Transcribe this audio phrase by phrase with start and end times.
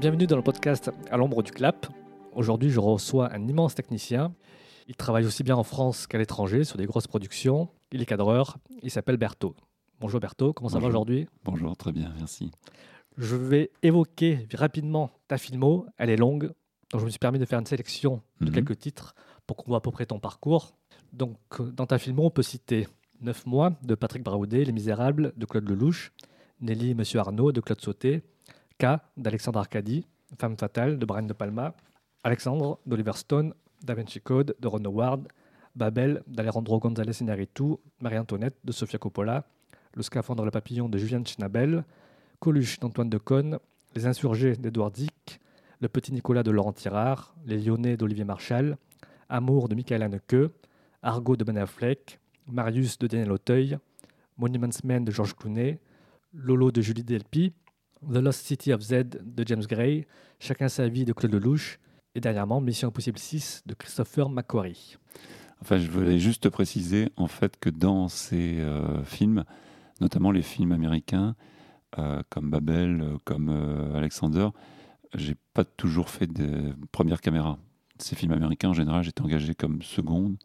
[0.00, 1.86] Bienvenue dans le podcast À l'ombre du clap.
[2.32, 4.34] Aujourd'hui, je reçois un immense technicien.
[4.88, 7.68] Il travaille aussi bien en France qu'à l'étranger sur des grosses productions.
[7.92, 8.56] Il est cadreur.
[8.82, 9.54] Il s'appelle Berthaud.
[10.00, 11.26] Bonjour Berthaud, comment ça va aujourd'hui?
[11.44, 12.50] Bonjour, très bien, merci.
[13.18, 15.84] Je vais évoquer rapidement ta filmo.
[15.98, 16.52] Elle est longue,
[16.90, 18.52] donc je me suis permis de faire une sélection de Mhm.
[18.54, 19.14] quelques titres
[19.46, 20.74] pour qu'on voit à peu près ton parcours.
[21.12, 22.88] Donc, euh, dans ta filmo, on peut citer
[23.20, 26.12] 9 mois de Patrick Braoudet, Les Misérables de Claude Lelouch,
[26.62, 28.22] Nelly et Monsieur Arnaud de Claude Sauté,
[28.80, 30.06] K d'Alexandre Arcadi,
[30.38, 31.74] Femme fatale de Brian De Palma,
[32.24, 35.28] Alexandre d'Oliver Stone, Da Vinci Code de Ron Howard,
[35.76, 39.44] Babel d'Alejandro González Iñárritu, Marie-Antoinette de Sofia Coppola,
[39.94, 41.84] Le scaphandre le papillon de Julien Schnabel,
[42.38, 43.58] Coluche d'Antoine Decaune,
[43.94, 45.40] Les insurgés d'Edouard Dick,
[45.80, 48.78] Le petit Nicolas de Laurent Tirard, Les Lyonnais d'Olivier Marchal,
[49.28, 50.50] Amour de Michael Haneke,
[51.02, 53.78] Argo de Ben Affleck, Marius de Daniel Auteuil,
[54.38, 55.78] Monuments Men de Georges Clooney,
[56.32, 57.52] Lolo de Julie Delpy,
[58.08, 60.06] The Lost City of Z de James Gray,
[60.38, 61.78] Chacun sa vie de Claude Lelouch,
[62.14, 64.96] et dernièrement Mission Impossible 6 de Christopher McQuarrie.
[65.62, 69.44] Enfin, je voulais juste préciser en fait que dans ces euh, films,
[70.00, 71.36] notamment les films américains,
[71.98, 74.48] euh, comme Babel, euh, comme euh, Alexander,
[75.14, 77.58] j'ai pas toujours fait de première caméra.
[77.98, 80.36] Ces films américains, en général, j'étais engagé comme seconde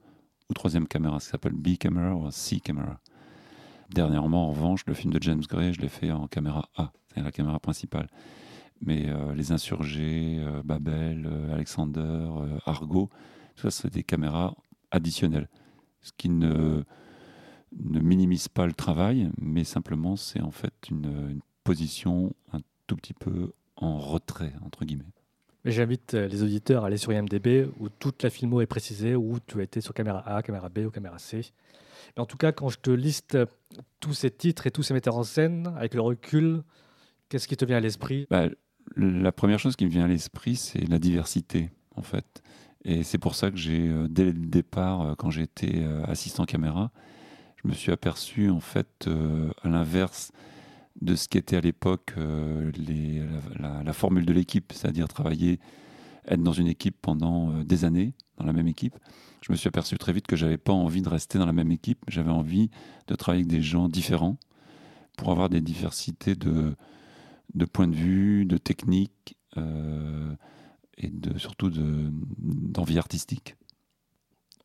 [0.50, 3.00] ou troisième caméra, ce qui s'appelle B camera ou C camera.
[3.92, 6.92] Dernièrement, en revanche, le film de James Gray, je l'ai fait en caméra A,
[7.23, 8.08] la caméra principale.
[8.81, 12.27] Mais euh, Les Insurgés, euh, Babel, euh, Alexander,
[12.66, 13.09] Argo,
[13.55, 14.55] tout ça, c'est des caméras
[14.91, 15.49] additionnelles.
[16.02, 16.83] Ce qui ne,
[17.71, 23.16] ne minimise pas le travail, mais simplement, c'est en fait une, position un tout petit
[23.16, 25.03] peu en retrait, entre guillemets.
[25.64, 29.59] J'invite les auditeurs à aller sur IMDB où toute la filmo est précisée, où tu
[29.61, 31.42] as été sur caméra A, caméra B ou caméra C.
[32.15, 33.36] Mais en tout cas, quand je te liste
[33.99, 36.61] tous ces titres et tous ces metteurs en scène, avec le recul,
[37.30, 38.27] qu'est-ce qui te vient à l'esprit?
[38.30, 38.47] Bah,
[38.95, 42.43] la première chose qui me vient à l'esprit, c'est la diversité, en fait.
[42.83, 46.45] Et c'est pour ça que j'ai, euh, dès le départ, euh, quand j'étais euh, assistant
[46.45, 46.91] caméra,
[47.64, 49.09] je me suis aperçu, en fait,
[49.64, 50.31] à l'inverse
[51.02, 55.59] de ce qu'était à l'époque la, formule de l'équipe, c'est-à-dire travailler,
[56.27, 58.95] être dans une équipe pendant des années, dans la même équipe.
[59.41, 61.71] Je me suis aperçu très vite que j'avais pas envie de rester dans la même
[61.71, 61.97] équipe.
[62.08, 62.69] J'avais envie
[63.08, 64.37] de travailler avec des gens différents
[65.17, 66.75] pour avoir des diversités de,
[67.55, 70.36] de points de vue, de techniques euh,
[70.98, 73.55] et de, surtout de- d'envie artistique.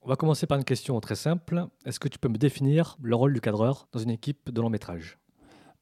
[0.02, 1.66] On va commencer par une question très simple.
[1.84, 4.70] Est-ce que tu peux me définir le rôle du cadreur dans une équipe de long
[4.70, 5.18] métrage?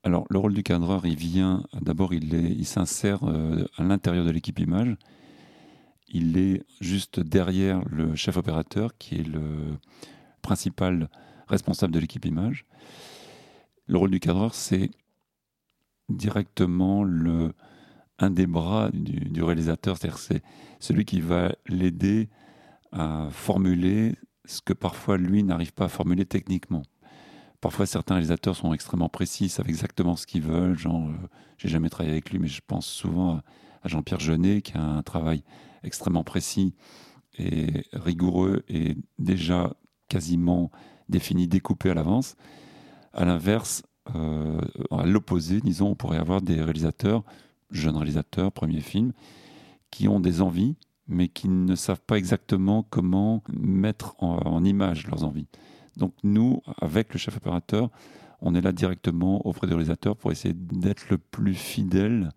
[0.04, 4.24] Alors, le rôle du cadreur, il vient, d'abord, il est- il s'insère euh, à l'intérieur
[4.24, 4.96] de l'équipe image.
[6.08, 9.76] Il est juste derrière le chef opérateur, qui est le
[10.42, 11.08] principal
[11.48, 12.64] responsable de l'équipe image.
[13.86, 14.90] Le rôle du cadreur, c'est
[16.08, 17.52] directement le,
[18.18, 20.42] un des bras du, réalisateur, c'est-à-dire c'est
[20.80, 22.28] celui qui va l'aider
[22.92, 26.82] à formuler ce que parfois lui n'arrive pas à formuler techniquement.
[27.60, 30.78] Parfois, certains réalisateurs sont extrêmement précis, savent exactement ce qu'ils veulent.
[30.78, 33.42] Genre, euh, j'ai jamais travaillé avec lui, mais je pense souvent à,
[33.84, 35.42] Jean-Pierre Jeunet, qui a un travail
[35.82, 36.74] extrêmement précis
[37.36, 39.72] et rigoureux et déjà
[40.08, 40.70] quasiment
[41.08, 42.36] défini, découpé à l'avance.
[43.12, 43.82] À l'inverse,
[44.14, 47.24] à l'opposé, disons, on pourrait avoir des réalisateurs,
[47.70, 49.12] jeunes réalisateurs, premiers films,
[49.90, 50.76] qui ont des envies,
[51.06, 55.48] mais qui ne savent pas exactement comment mettre en, en image leurs envies.
[55.96, 57.90] Donc nous, avec le chef opérateur,
[58.40, 62.30] on est là directement auprès du réalisateur pour essayer d'être le plus fidèle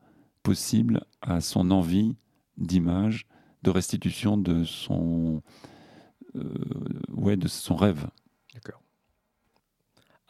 [0.43, 2.15] possible à son envie
[2.57, 3.27] d'image,
[3.63, 5.43] de restitution de son,
[6.35, 6.53] euh,
[7.09, 8.07] ouais, de son rêve.
[8.53, 8.81] D'accord.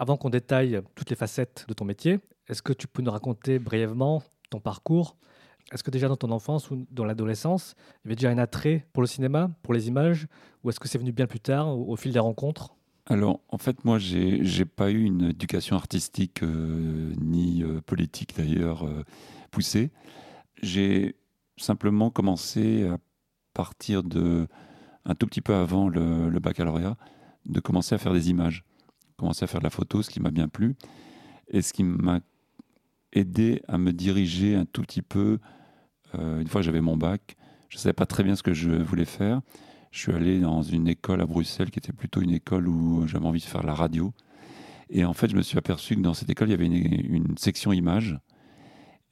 [0.01, 2.17] Avant qu'on détaille toutes les facettes de ton métier,
[2.47, 5.15] est-ce que tu peux nous raconter brièvement ton parcours?
[5.71, 8.87] Est-ce que déjà dans ton enfance ou dans l'adolescence, il y avait déjà un attrait
[8.93, 10.25] pour le cinéma, pour les images
[10.63, 12.73] Ou est-ce que c'est venu bien plus tard, au, fil des rencontres?
[13.05, 18.35] Alors, en fait, moi, j'ai j'ai pas eu une éducation artistique euh, ni euh, politique
[18.35, 19.03] d'ailleurs euh,
[19.51, 19.91] poussée.
[20.63, 21.15] J'ai
[21.57, 22.97] simplement commencé à
[23.53, 24.47] partir de
[25.05, 26.97] un tout petit peu avant le baccalauréat,
[27.45, 28.63] de commencer à faire des images,
[29.21, 30.75] commencer à faire de la photo, ce qui m'a bien plu,
[31.47, 32.19] et ce qui m'a
[33.13, 35.39] aidé à me diriger un tout petit peu.
[36.15, 37.37] euh, une fois j'avais mon bac,
[37.69, 39.41] je savais pas très bien ce que je voulais faire.
[39.91, 43.25] Je suis allé dans une école à Bruxelles qui était plutôt une école où j'avais
[43.25, 44.13] envie de faire la radio.
[44.89, 47.15] Et en fait, je me suis aperçu que dans cette école, il y avait une,
[47.15, 48.17] une section images.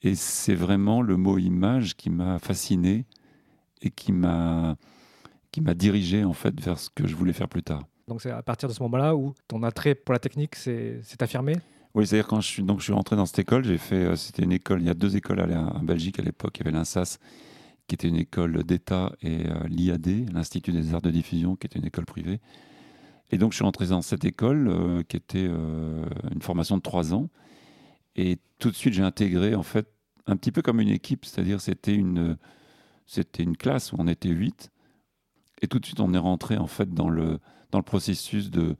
[0.01, 3.05] Et c'est vraiment le mot image qui m'a fasciné
[3.81, 4.77] et qui m'a
[5.51, 7.83] qui m'a dirigé en fait vers ce que je voulais faire plus tard.
[8.09, 11.55] Donc c'est à partir de ce moment-là où ton attrait pour la technique s'est affirmé?
[11.95, 14.15] Oui, c'est-à-dire quand je suis, donc, je suis rentré dans cette école, j'ai fait, euh,
[14.15, 16.77] c'était une école, il y a deux écoles en Belgique à l'époque, il y avait
[16.77, 17.17] l'INSAS,
[17.87, 21.79] qui était une école d'État, et euh, l'IAD, l'Institut des arts de diffusion, qui était
[21.79, 22.39] une école privée.
[23.31, 27.13] Et donc je suis rentré dans cette école, euh, qui était une formation de trois
[27.13, 27.29] ans,
[28.15, 29.87] et tout de suite j'ai intégré, en fait,
[30.27, 32.37] un petit peu comme une équipe, c'est-à-dire c'était une,
[33.07, 34.69] c'était une classe où on était huit,
[35.63, 37.39] et tout de suite on est rentré, en fait, dans le,
[37.71, 38.75] dans le processus de,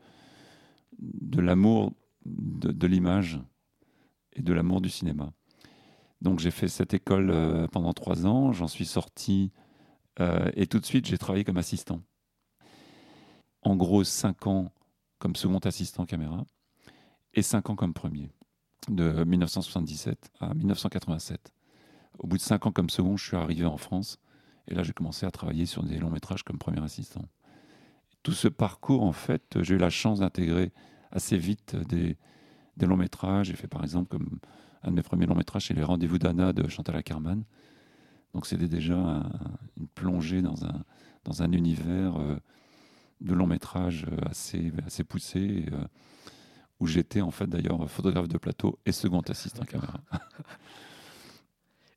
[1.00, 1.94] de l'amour
[2.25, 3.39] de, l'image
[4.33, 5.31] et de l'amour du cinéma.
[6.21, 9.51] Donc j'ai fait cette école euh, pendant trois ans, j'en suis sorti
[10.19, 12.01] euh, et tout de suite j'ai travaillé comme assistant.
[13.62, 14.71] En gros, cinq ans
[15.18, 16.45] comme second assistant caméra
[17.33, 18.31] et cinq ans comme premier,
[18.89, 21.53] de 1977 à 1987.
[22.19, 24.19] Au bout de cinq ans comme second, je suis arrivé en France
[24.68, 27.24] et là j'ai commencé à travailler sur des longs métrages comme premier assistant.
[28.24, 30.71] Tout ce parcours, en fait, j'ai eu la chance d'intégrer
[31.12, 32.18] assez vite des,
[32.77, 33.48] des longs métrages.
[33.48, 34.39] J'ai fait par exemple comme
[34.83, 37.44] un de mes premiers longs métrages, c'est Les Rendez-vous d'Anna de Chantal Ackerman.
[38.33, 38.95] Donc c'était déjà
[39.77, 40.83] une plongée dans un,
[41.25, 42.38] dans un univers euh,
[43.21, 45.83] de long métrage assez, assez poussé, euh,
[46.80, 50.00] où j'étais en fait d'ailleurs photographe de plateau et second assistant caméra.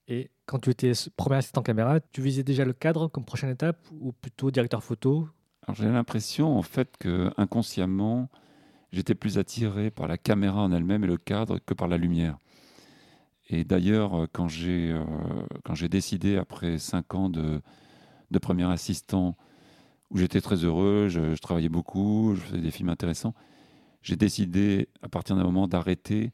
[0.09, 3.79] Et quand tu étais premier assistant caméra, tu visais déjà le cadre comme prochaine étape
[3.93, 5.29] ou plutôt directeur photo
[5.75, 8.29] J'ai l'impression en fait que inconsciemment,
[8.93, 12.39] j'étais plus attiré par la caméra en elle-même et le cadre que par la lumière.
[13.49, 15.05] Et d'ailleurs, quand j'ai euh,
[15.65, 17.61] quand j'ai décidé après cinq ans de,
[18.31, 19.37] de premier assistant,
[20.13, 23.35] où j'étais très heureux, je, travaillais beaucoup, je faisais des films intéressants,
[24.03, 26.33] j'ai décidé à partir d'un moment d'arrêter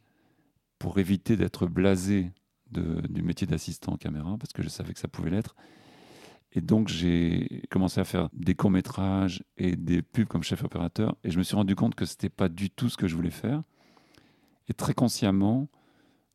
[0.78, 2.32] pour éviter d'être blasé
[2.70, 5.54] du métier d'assistant caméra, parce que je savais que ça pouvait l'être,
[6.52, 11.14] et donc, j'ai commencé à faire des courts-métrages et des pubs comme chef opérateur.
[11.22, 13.14] Et je me suis rendu compte que ce n'était pas du tout ce que je
[13.14, 13.62] voulais faire.
[14.68, 15.68] Et très consciemment,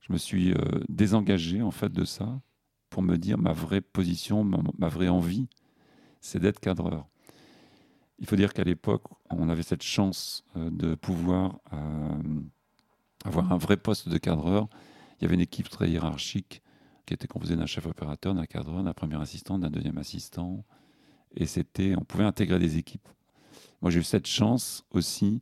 [0.02, 0.58] je me suis euh,
[0.88, 2.42] désengagé en fait de ça
[2.90, 5.48] pour me dire ma vraie position, ma, vraie envie,
[6.22, 7.08] c'est d'être cadreur.
[8.20, 12.40] Il faut dire qu'à l'époque, on avait cette chance euh, de pouvoir euh,
[13.26, 14.68] avoir un vrai poste de cadreur.
[15.18, 16.62] Il y avait une équipe très hiérarchique
[17.06, 20.64] qui était composé d'un chef opérateur, d'un cadreur, d'un premier assistant, d'un deuxième assistant.
[21.36, 23.08] Et c'était, on pouvait intégrer des équipes.
[23.82, 25.42] Moi, j'ai eu cette chance aussi,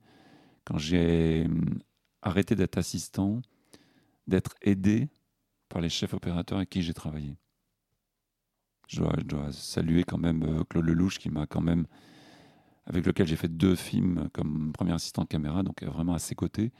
[0.65, 1.79] quand j'ai hum,
[2.21, 3.41] arrêté d'être assistant,
[4.27, 5.09] d'être aidé
[5.69, 7.35] par les chefs opérateurs avec qui j'ai travaillé.
[8.87, 11.85] Je dois, saluer quand même euh, Claude Lelouch, qui m'a quand même,
[12.85, 16.35] avec lequel j'ai fait deux films comme premier assistant de caméra, donc vraiment à ses
[16.35, 16.71] côtés.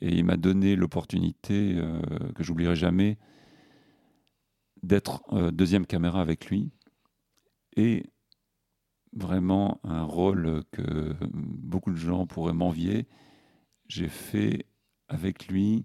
[0.00, 2.00] Et il m'a donné l'opportunité euh,
[2.34, 3.18] que j'oublierai jamais
[4.82, 6.70] d'être euh, deuxième caméra avec lui
[7.76, 8.06] et
[9.12, 13.06] vraiment un rôle que beaucoup de gens pourraient m'envier.
[13.88, 14.66] J'ai fait
[15.08, 15.84] avec lui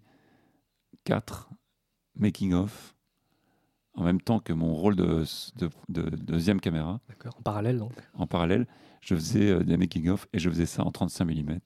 [1.03, 1.49] quatre
[2.15, 2.95] making-of
[3.95, 5.23] en même temps que mon rôle de,
[5.87, 6.99] deuxième caméra.
[7.07, 8.67] D'accord, en parallèle donc En parallèle,
[9.01, 11.59] je faisais euh, des making-of et je faisais ça en 35 mm.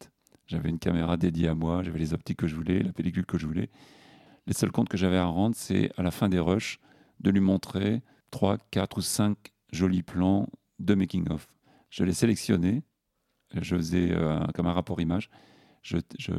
[0.46, 3.38] J'avais une caméra dédiée à moi, j'avais les optiques que je voulais, la pellicule que
[3.38, 3.70] je voulais.
[4.48, 6.80] Les seuls comptes que j'avais à rendre, c'est à la fin des rushs,
[7.20, 9.38] de lui montrer 3, 4 ou 5
[9.72, 10.48] jolis plans
[10.80, 11.48] de making-of.
[11.90, 12.84] Je les sélectionnais,
[13.54, 15.30] je faisais euh, comme un rapport image,
[15.82, 15.98] je,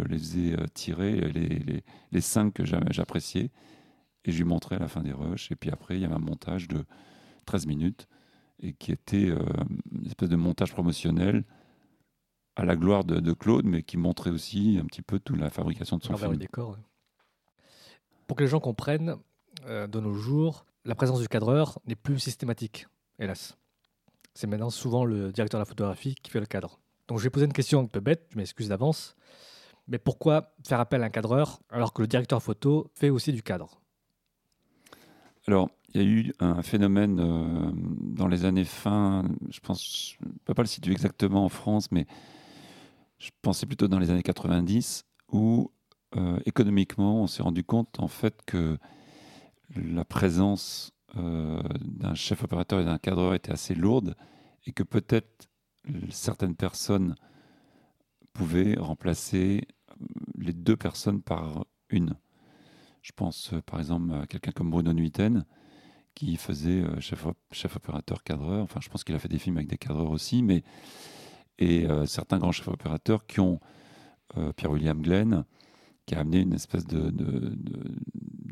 [0.09, 3.51] les faisais euh, tirer, les, les, les 5 que j'appréciais,
[4.25, 5.51] et je lui montrais à la fin des rushs.
[5.51, 6.85] Et puis après, il y avait un montage de
[7.47, 8.07] 13 minutes,
[8.61, 9.39] et qui était euh,
[9.93, 11.45] une espèce de montage promotionnel
[12.57, 15.97] à la gloire de, Claude, mais qui montrait aussi un petit peu toute la fabrication
[15.97, 16.37] de son film.
[16.37, 16.77] décor.
[18.27, 19.17] Pour que les gens comprennent,
[19.67, 22.87] de nos jours, la présence du cadreur n'est plus systématique,
[23.19, 23.57] hélas.
[24.35, 26.81] C'est maintenant souvent le directeur de la photographie qui fait le cadre.
[27.09, 29.17] Donc je vais poser une question un peu bête, je m'excuse d'avance.
[29.89, 33.43] Mais pourquoi faire appel à un cadreur alors que le directeur photo fait aussi du
[33.43, 33.81] cadre?
[35.47, 40.25] Alors, il y a eu un phénomène euh, dans les années fin, je pense, je
[40.25, 42.07] ne peux pas le situer exactement en France, mais
[43.19, 45.73] je pensais plutôt dans les années 90, où
[46.17, 48.79] euh, économiquement, on s'est rendu compte en fait que
[49.77, 54.15] la présence euh, d'un chef opérateur et d'un cadreur était assez lourde
[54.67, 55.49] et que peut-être
[56.11, 57.15] certaines personnes
[58.33, 60.05] pouvaient remplacer euh,
[60.39, 62.15] les deux personnes par une.
[63.03, 65.45] Je pense euh, par exemple à quelqu'un comme Bruno Nuiten
[66.15, 68.65] qui faisait chef, opérateur cadreur.
[68.65, 70.65] Enfin, je pense qu'il a fait des films avec des cadreurs aussi, mais
[71.59, 73.61] et certains grands chefs opérateurs qui ont
[74.57, 75.45] Pierre-William Glenn
[76.11, 77.13] qui a amené une espèce de,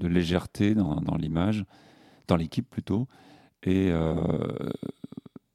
[0.07, 1.65] légèreté dans, l'image,
[2.29, 3.09] dans l'équipe plutôt.
[3.65, 4.15] Et euh,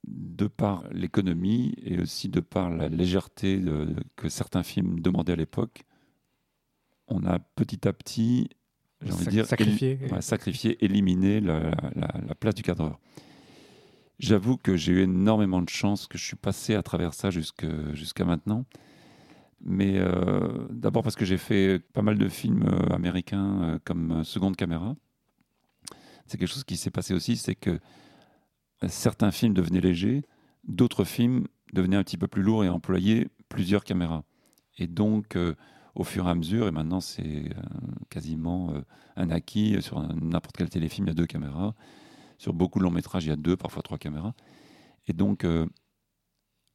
[0.08, 3.62] de par l'économie et aussi de par la légèreté
[4.18, 5.84] que certains films demandaient à l'époque,
[7.08, 8.50] on a petit à petit,
[9.02, 9.96] j'ai envie de dire, sacrifié.
[10.02, 13.00] éli- ouais, sacrifié, éliminé la, la- la place du cadreur.
[14.20, 18.26] J'avoue que j'ai eu énormément de chance, que je suis passé à travers ça jusqu'à
[18.26, 18.66] maintenant.
[19.66, 24.24] Mais euh, d'abord parce que j'ai fait pas mal de films euh, américains euh, comme
[24.26, 24.96] seconde caméra.
[26.26, 27.80] C'est quelque chose qui s'est passé aussi, c'est que
[28.88, 30.24] certains films devenaient légers,
[30.66, 34.24] d'autres films devenaient un petit peu plus lourds et employaient plusieurs caméras.
[34.78, 35.38] Et donc,
[35.96, 37.50] au fur et à mesure, et maintenant c'est
[38.10, 38.74] quasiment
[39.18, 41.76] un acquis, sur n'importe quel téléfilm, il y a deux caméras.
[42.38, 44.34] Sur beaucoup de longs métrages, il y a deux, parfois trois caméras.
[45.08, 45.46] Et donc,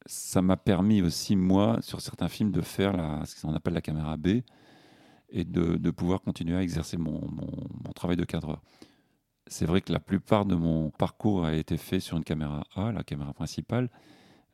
[0.09, 4.17] ça m'a permis aussi, moi, sur certains films, de faire ce qu'on appelle la caméra
[4.17, 4.41] B
[5.29, 7.29] et de, pouvoir continuer à exercer mon,
[7.93, 8.59] travail de cadreur.
[9.45, 12.91] C'est vrai que la plupart de mon parcours a été fait sur une caméra A,
[12.91, 13.91] la caméra principale,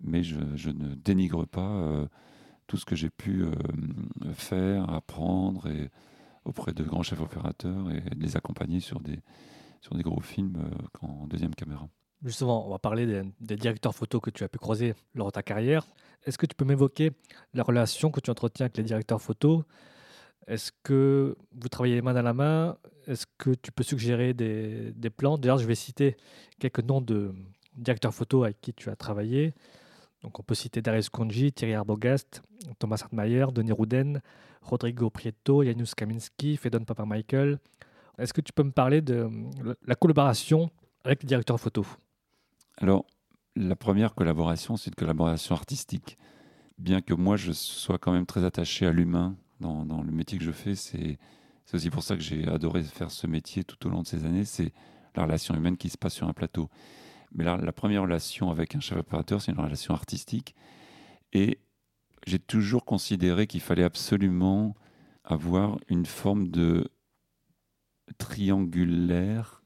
[0.01, 2.05] mais je, ne dénigre pas euh,
[2.67, 3.53] tout ce que j'ai pu euh,
[4.33, 5.89] faire, apprendre et,
[6.43, 9.19] auprès de grands chefs opérateurs et les accompagner sur des,
[9.79, 11.87] sur des gros films euh, en deuxième caméra.
[12.23, 15.43] Justement, on va parler des, directeurs photos que tu as pu croiser lors de ta
[15.43, 15.85] carrière.
[16.23, 17.11] Est-ce que tu peux m'évoquer
[17.53, 19.63] la relation que tu entretiens avec les directeurs photos?
[20.47, 22.77] Est-ce que vous travaillez main dans la main?
[23.07, 25.37] Est-ce que tu peux suggérer des, plans?
[25.37, 26.17] D'ailleurs, je vais citer
[26.59, 27.33] quelques noms de
[27.75, 29.53] directeurs photos avec qui tu as travaillé.
[30.21, 32.41] Donc, on peut citer Darius Konji, Thierry Arbogast,
[32.79, 34.21] Thomas Hartmayer, Denis Rouden,
[34.61, 37.59] Rodrigo Prieto, Janusz Kaminski, Fedon Papa-Michael.
[38.17, 39.29] Est-ce que tu peux me parler de
[39.85, 40.71] la collaboration
[41.03, 41.85] avec les directeurs photos?
[42.77, 43.05] Alors,
[43.55, 46.17] la première collaboration, c'est une collaboration artistique.
[46.77, 50.43] Bien que moi, je sois quand même très attaché à l'humain dans, le métier que
[50.43, 51.17] je fais, c'est
[51.73, 54.43] aussi pour ça que j'ai adoré faire ce métier tout au long de ces années,
[54.43, 54.73] c'est
[55.15, 56.69] la relation humaine qui se passe sur un plateau.
[57.31, 60.53] Mais la, la première relation avec un chef opérateur, c'est une relation artistique.
[61.31, 61.59] Et
[62.27, 64.75] j'ai toujours considéré qu'il fallait absolument
[65.23, 66.89] avoir une forme de
[68.17, 69.63] triangulaire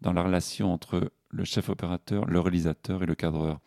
[0.00, 3.58] dans la relation entre le chef opérateur, le réalisateur et le cadreur.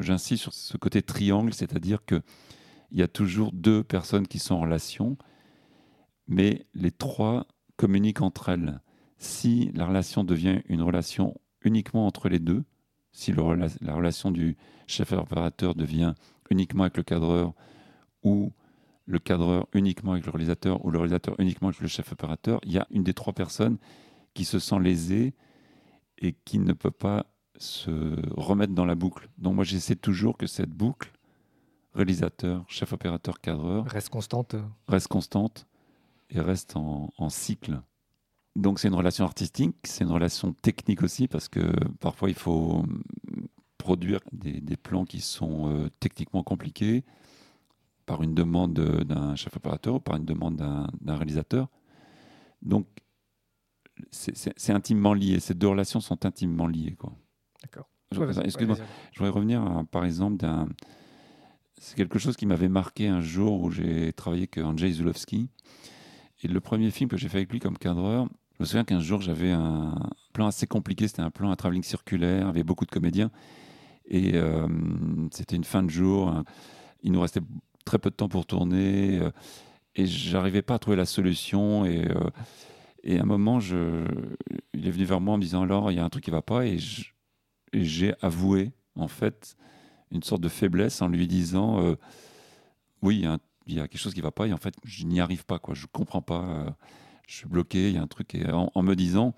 [0.00, 2.22] J'insiste sur ce côté triangle, c'est-à-dire que
[2.92, 5.16] il y a toujours deux personnes qui sont en relation,
[6.28, 8.80] mais les trois communiquent entre elles.
[9.16, 12.64] Si la relation devient une relation uniquement entre les deux,
[13.12, 16.14] si la relation du chef opérateur devient
[16.50, 17.54] uniquement avec le cadreur
[18.22, 18.52] ou
[19.06, 22.72] le cadreur uniquement avec le réalisateur ou le réalisateur uniquement avec le chef opérateur, il
[22.72, 23.78] y a une des trois personnes
[24.34, 25.34] qui se sent lésée
[26.22, 27.26] et qui ne peut pas
[27.58, 27.90] se
[28.40, 29.28] remettre dans la boucle.
[29.38, 31.12] Donc moi j'essaie toujours que cette boucle,
[31.94, 34.56] réalisateur, chef opérateur, cadreur, reste constante
[34.88, 35.66] reste constante
[36.30, 37.80] et reste en, en cycle.
[38.56, 42.84] Donc c'est une relation artistique, c'est une relation technique aussi, parce que parfois il faut
[43.78, 47.04] produire des, des plans qui sont euh, techniquement compliqués
[48.06, 51.68] par une demande de- d'un chef opérateur ou par une demande d'un d'un réalisateur.
[52.62, 52.86] Donc
[54.10, 56.96] c'est- intimement lié, ces deux relations sont intimement liées.
[57.62, 57.88] D'accord.
[58.44, 58.76] Excuse-moi,
[59.12, 60.68] je voudrais revenir à, par exemple d'un.
[61.78, 65.48] C'est quelque chose qui m'avait marqué un jour où j'ai travaillé avec Andrzej Zulowski.
[66.42, 68.28] Et le premier film que j'ai fait avec lui comme cadreur,
[68.58, 69.94] je me souviens qu'un jour j'avais un
[70.32, 71.08] plan assez compliqué.
[71.08, 73.30] C'était un plan à travelling circulaire avec beaucoup de comédiens.
[74.06, 74.68] Et euh,
[75.32, 76.34] c'était une fin de jour.
[77.02, 77.40] Il nous restait
[77.84, 79.20] très peu de temps pour tourner.
[79.96, 81.84] et j'arrivais pas à trouver la solution.
[81.84, 82.30] Et, euh,
[83.04, 85.98] et à un moment, il est venu vers moi en me disant Alors, il y
[85.98, 86.66] a un truc qui va pas.
[86.66, 86.78] Et
[87.72, 89.56] j'ai avoué, en fait,
[90.10, 91.96] une sorte de faiblesse en lui disant euh,
[93.02, 93.24] Oui,
[93.66, 95.44] il y, a quelque chose qui ne va pas, et en fait, je n'y arrive
[95.44, 95.74] pas, quoi.
[95.74, 96.70] je ne comprends pas, euh,
[97.26, 98.34] je suis bloqué, il y a un truc.
[98.34, 99.34] Et en, en me disant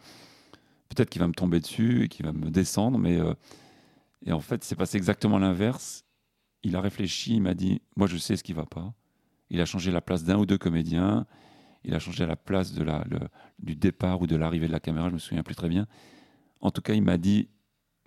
[0.91, 3.19] Peut-être qu'il va me tomber dessus et qu'il va me descendre, mais.
[3.19, 3.35] euh,
[4.27, 6.05] et en fait, c'est passé exactement l'inverse.
[6.63, 8.95] Il a réfléchi, il m'a dit Moi, je sais ce qui ne va pas.
[9.51, 11.27] Il a changé la place d'un ou deux comédiens.
[11.85, 13.05] Il a changé la place de la,
[13.59, 15.87] du départ ou de l'arrivée de la caméra, je me souviens plus très bien.
[16.61, 17.49] En tout cas, il m'a dit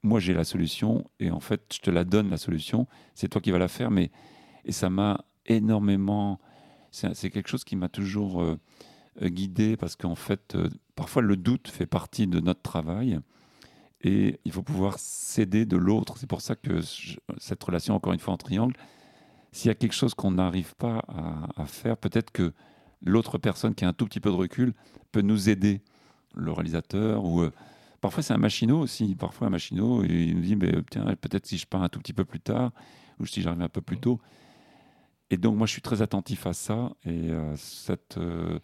[0.03, 3.41] moi j'ai la solution et en fait je te la donne la solution, c'est toi
[3.41, 4.12] qui vas la faire, mais
[4.65, 6.39] et ça m'a énormément,
[6.91, 8.60] c'est quelque chose qui m'a toujours euh,
[9.22, 13.19] euh, guidé parce qu'en fait euh, parfois le doute fait partie de notre travail
[14.01, 16.17] et il faut pouvoir s'aider de l'autre.
[16.17, 16.81] C'est pour ça que
[17.38, 18.75] cette relation encore une fois en triangle,
[19.51, 22.53] s'il y a quelque chose qu'on n'arrive pas à, à faire, peut-être que
[23.04, 24.74] l'autre personne qui a un tout petit peu de recul
[25.12, 25.82] peut nous aider,
[26.36, 27.51] le réalisateur ou euh,
[28.00, 29.16] Parfois, c'est un machinot aussi.
[29.16, 31.98] Parfois, un machinot, et il nous dit mais, tiens, peut-être si je pars un tout
[32.00, 32.72] petit peu plus tard,
[33.20, 34.22] ou si j'arrive un peu plus tôt.
[35.32, 36.94] Et donc, moi, je suis très attentif à ça.
[37.06, 38.60] Et euh, cette, euh,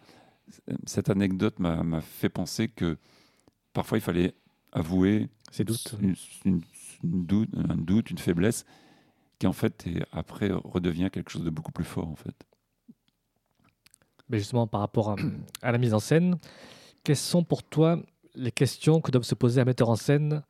[0.85, 2.97] cette anecdote m'a fait penser que
[3.73, 4.35] parfois, il fallait
[4.71, 5.95] avouer Ces doutes.
[5.99, 6.61] une, une-
[7.03, 8.65] une doute, un doute, une faiblesse,
[9.39, 12.35] qui en fait, est- après, redevient quelque chose de beaucoup plus fort, en fait.
[14.29, 15.15] Mais justement, par rapport
[15.61, 16.37] à, la mise en scène,
[17.03, 17.99] quelles sont pour toi
[18.35, 20.43] les questions que doit se poser un metteur en scène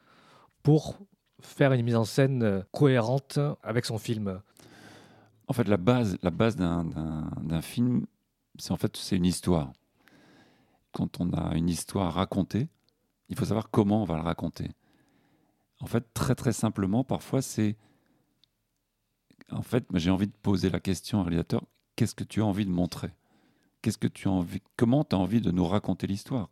[0.61, 0.99] pour
[1.41, 4.41] faire une mise en scène euh, cohérente avec son film?
[5.47, 8.05] En fait, la base, la base d'un- film,
[8.57, 9.73] c'est en fait c'est une histoire.
[10.93, 12.69] Quand on a une histoire à raconter,
[13.29, 14.69] il faut savoir comment on va le raconter.
[15.81, 17.75] En fait, très très simplement, parfois c'est,
[19.51, 21.63] en fait, j'ai envie de poser la question au réalisateur
[21.95, 23.09] qu'est-ce que tu as envie de montrer?
[23.83, 26.49] Qu'est-ce que tu as envie Comment tu as envie de nous raconter l'histoire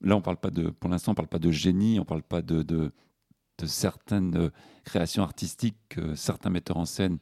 [0.00, 2.42] Là, on parle pas de, pour l'instant, on parle pas de génie, on parle pas
[2.42, 2.90] de,
[3.64, 4.50] certaines euh,
[4.84, 7.18] créations artistiques que certains metteurs en scène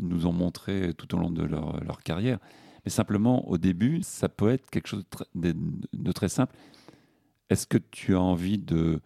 [0.00, 2.38] nous ont montré tout au long de leur, carrière.
[2.84, 5.56] Mais simplement, au début, ça peut être quelque chose de très, de-
[5.92, 6.56] de très simple.
[7.50, 9.00] Est-ce que tu as envie de,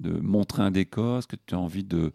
[0.00, 1.18] de montrer un décor?
[1.18, 2.12] Est-ce que tu as envie de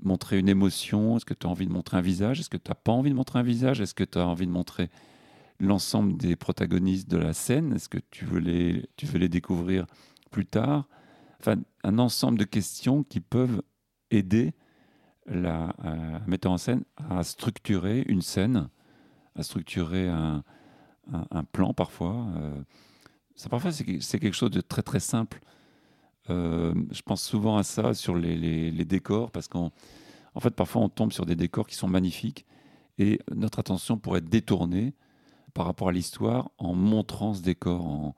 [0.00, 1.16] montrer une émotion?
[1.16, 2.40] Est-ce que tu as envie de montrer un visage?
[2.40, 3.80] Est-ce que tu n'as pas envie de montrer un visage?
[3.80, 4.90] Est-ce que tu as envie de montrer
[5.62, 9.86] l'ensemble des protagonistes de la scène Est-ce que tu veux, les, tu veux les découvrir
[10.30, 10.88] plus tard?
[11.40, 13.62] Enfin, un ensemble de questions qui peuvent
[14.10, 14.52] aider
[15.26, 15.74] la,
[16.26, 18.68] metteur en scène à structurer une scène,
[19.36, 20.42] à structurer un,
[21.12, 22.26] un- plan parfois.
[22.36, 22.62] Euh,
[23.34, 25.40] ça, parfois, c'est c'est quelque chose de très très simple.
[26.30, 29.72] Euh, je pense souvent à ça sur les, les- les décors parce qu'en
[30.34, 32.46] en fait, parfois, on tombe sur des décors qui sont magnifiques
[32.98, 34.94] et notre attention pourrait être détournée
[35.54, 38.14] par rapport à l'histoire en montrant ce décor, en,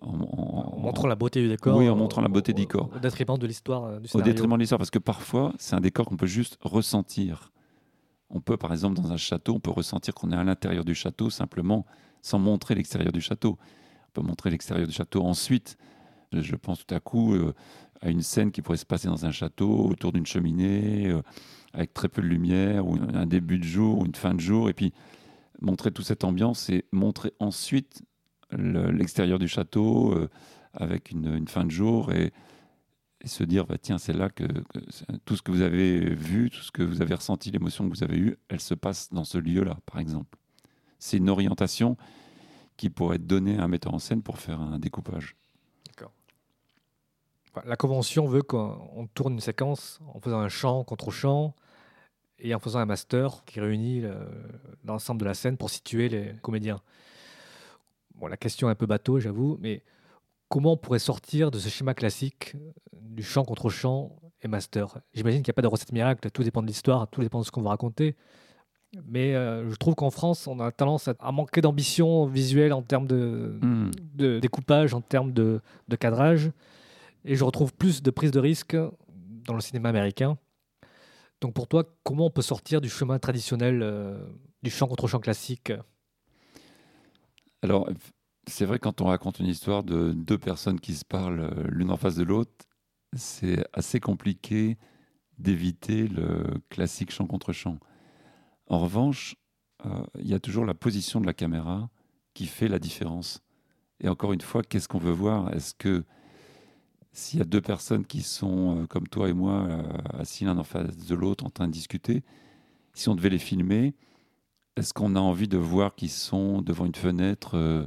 [0.00, 1.76] en- en- En montrant la beauté du décor.
[1.76, 2.90] Oui, en montrant la beauté du décor.
[2.94, 6.06] Au détriment de l'histoire euh, au détriment de l'histoire, parce que parfois, c'est un décor
[6.06, 7.52] qu'on peut juste ressentir.
[8.30, 10.94] On peut, par exemple, dans un château, on peut ressentir qu'on est à l'intérieur du
[10.94, 11.84] château simplement
[12.22, 13.58] sans montrer l'extérieur du château.
[14.08, 15.76] On peut montrer l'extérieur du château ensuite.
[16.32, 17.54] Je, je pense tout à coup euh,
[18.00, 21.22] à une scène qui pourrait se passer dans un château, autour d'une cheminée, euh,
[21.74, 24.68] avec très peu de lumière, ou un début de jour, ou une fin de jour,
[24.70, 24.92] et puis
[25.60, 28.02] montrer toute cette ambiance et montrer ensuite
[28.50, 30.28] le- l'extérieur du château euh,
[30.72, 32.32] avec une, fin de jour et,
[33.26, 34.78] se dire bah, tiens c'est là que, que
[35.26, 38.02] tout ce que vous avez vu tout ce que vous avez ressenti l'émotion que vous
[38.02, 40.38] avez eue elle se passe dans ce lieu là par exemple.
[40.98, 41.96] C'est une orientation
[42.78, 45.36] qui pourrait être donnée à un metteur en scène pour faire un découpage.
[47.52, 51.54] Enfin, La convention veut qu'on on tourne une séquence en faisant un chant contre chant
[52.40, 54.14] et en faisant un master qui réunit le-
[54.84, 56.80] l'ensemble de la scène pour situer les comédiens.
[58.16, 59.82] Bon, la question est un peu bateau, j'avoue, mais
[60.48, 62.54] comment on pourrait sortir de ce schéma classique
[63.00, 64.98] du chant contre chant et master?
[65.14, 67.44] J'imagine qu'il n'y a pas de recette miracle, tout dépend de l'histoire, tout dépend de
[67.44, 68.16] ce qu'on va raconter.
[69.06, 73.06] Mais euh, je trouve qu'en France, on a tendance à, manquer d'ambition visuelle en termes
[73.06, 73.90] de, Hmm.
[74.14, 76.50] de découpage, en termes de, de cadrage.
[77.24, 78.76] Et je retrouve plus de prise de risque
[79.46, 80.36] dans le cinéma américain.
[81.40, 84.18] Donc pour toi, comment on peut sortir du chemin traditionnel euh,
[84.62, 85.72] du chant contre chant classique?
[87.62, 87.88] Alors
[88.46, 91.90] c'est vrai quand on raconte une histoire de deux personnes qui se parlent euh, l'une
[91.90, 92.52] en face de l'autre
[93.16, 94.78] c'est assez compliqué
[95.38, 97.78] d'éviter le classique chant contre chant.
[98.66, 99.36] En revanche,
[99.86, 101.90] euh, il y a toujours la position de la caméra
[102.34, 103.40] qui fait la différence.
[104.00, 105.52] Et encore une fois, qu'est-ce qu'on veut voir?
[105.54, 106.04] Est-ce que
[107.12, 109.82] s'il y a deux personnes qui sont euh, comme toi et moi, euh,
[110.18, 112.22] assis l'un en face de l'autre en train de discuter,
[112.94, 113.94] si on devait les filmer,
[114.76, 117.86] est-ce qu'on a envie de voir qu'ils sont devant une fenêtre euh,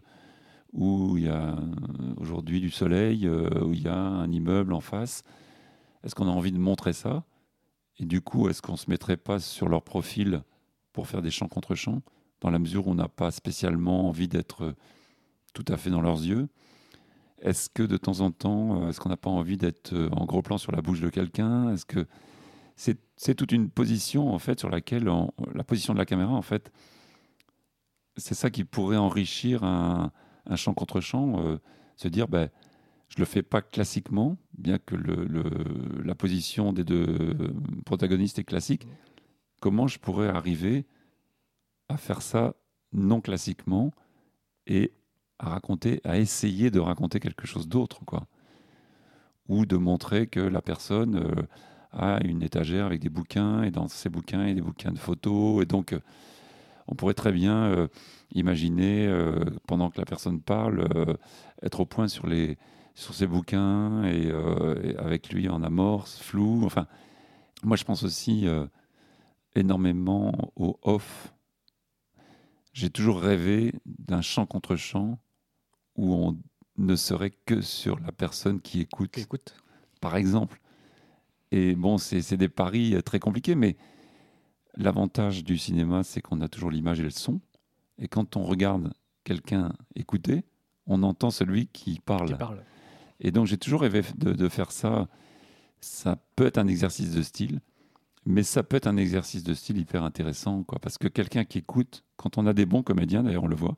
[0.73, 1.55] où il y a
[2.17, 5.21] aujourd'hui du soleil, où il y a un immeuble en face?
[6.03, 7.23] Est-ce qu'on a envie de montrer ça?
[7.99, 10.41] Et du coup, est-ce qu'on ne se mettrait pas sur leur profil
[10.91, 12.01] pour faire des chants contre chants,
[12.41, 14.73] dans la mesure où on n'a pas spécialement envie d'être
[15.53, 16.49] tout à fait dans leurs yeux?
[17.43, 20.25] Est-ce que de temps en temps, euh, est-ce qu'on n'a pas envie d'être euh, en
[20.25, 21.71] gros plan sur la bouche de quelqu'un?
[21.71, 22.07] Est-ce que
[22.75, 25.07] c'est toute une position en fait sur laquelle
[25.53, 26.71] la position de la caméra en fait,
[28.17, 30.11] c'est ça qui pourrait enrichir un,
[30.47, 31.57] un chant contre chant, euh,
[31.97, 32.49] se dire ben
[33.09, 34.95] je le fais pas classiquement, bien que
[36.03, 37.37] la position des deux
[37.85, 38.87] protagonistes est classique.
[39.61, 40.87] Comment je pourrais arriver
[41.89, 42.55] à faire ça
[42.91, 43.91] non classiquement
[44.65, 44.93] et
[45.43, 48.27] à raconter, à essayer de raconter quelque chose d'autre, quoi,
[49.49, 51.43] ou de montrer que la personne euh,
[51.91, 54.91] a une étagère avec des bouquins et dans ces bouquins il y a des bouquins
[54.91, 55.99] de photos et donc euh,
[56.87, 57.87] on pourrait très bien euh,
[58.31, 59.13] imaginer
[59.67, 60.87] pendant que la personne parle
[61.61, 62.57] être au point sur les
[62.95, 64.27] sur ses bouquins et,
[64.83, 66.63] et avec lui en amorce, flou.
[66.65, 66.87] Enfin,
[67.63, 68.47] moi je pense aussi
[69.55, 71.33] énormément au off.
[72.73, 75.19] J'ai toujours rêvé d'un chant contre chant
[75.95, 76.37] où on
[76.77, 79.55] ne serait que sur la personne qui écoute, Écoute,
[80.01, 80.59] par exemple.
[81.51, 83.77] Et bon, c'est c'est des paris euh, très compliqués, mais
[84.75, 87.41] l'avantage du cinéma, c'est qu'on a toujours l'image et le son.
[87.99, 88.91] Et quand on regarde
[89.23, 90.45] quelqu'un écouter,
[90.87, 92.29] on entend celui qui parle.
[92.29, 92.63] Qui parle.
[93.19, 95.07] Et donc j'ai toujours rêvé de, de faire ça.
[95.79, 97.61] Ça peut être un exercice de style,
[98.25, 101.59] mais ça peut être un exercice de style hyper intéressant, quoi, parce que quelqu'un qui
[101.59, 103.77] écoute, quand on a des bons comédiens, d'ailleurs on le voit,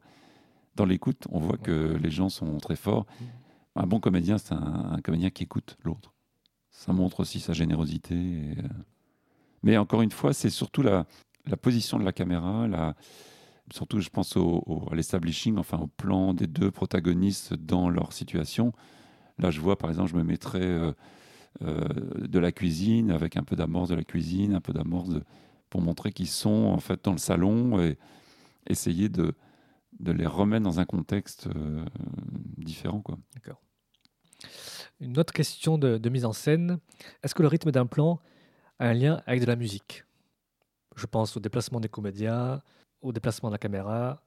[0.76, 3.06] dans l'écoute, on voit que les gens sont très forts.
[3.76, 6.14] Un bon comédien, c'est un, comédien qui écoute l'autre.
[6.72, 8.16] Ça montre aussi sa générosité.
[8.16, 8.62] euh,
[9.64, 11.06] Mais encore une fois, c'est surtout la,
[11.62, 12.68] position de la caméra,
[13.72, 18.74] surtout je pense à l'establishing, enfin au plan des deux protagonistes dans leur situation.
[19.38, 20.92] Là, je vois par exemple, je me mettrais euh,
[21.62, 21.88] euh,
[22.28, 25.10] de la cuisine avec un peu d'amorce de la cuisine, un peu d'amorce
[25.70, 27.98] pour montrer qu'ils sont en fait dans le salon et
[28.68, 29.34] essayer de,
[30.00, 31.86] de les remettre dans un contexte euh,
[32.58, 33.02] différent.
[33.02, 33.18] Quoi.
[35.00, 36.80] Une autre question de, de mise en scène.
[37.24, 38.20] Est-ce que le rythme d'un plan
[38.80, 40.04] a un lien avec de la musique?
[40.96, 42.62] Je pense au déplacement des comédiens,
[43.02, 44.24] au déplacement de la caméra,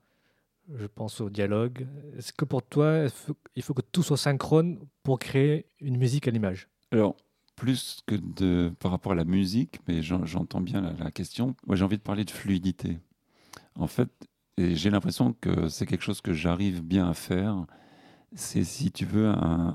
[0.74, 1.86] je pense au dialogue.
[2.16, 5.96] Est-ce que pour toi, il faut, il faut que tout soit synchrone pour créer une
[5.96, 6.68] musique à l'image?
[6.90, 7.16] Alors,
[7.56, 11.56] plus que de, par rapport à la musique, mais j'en- j'entends bien la, la question,
[11.66, 12.98] moi j'ai envie de parler de fluidité.
[13.74, 14.10] En fait,
[14.58, 17.64] et j'ai l'impression que c'est quelque chose que j'arrive bien à faire,
[18.34, 19.32] c'est si tu veux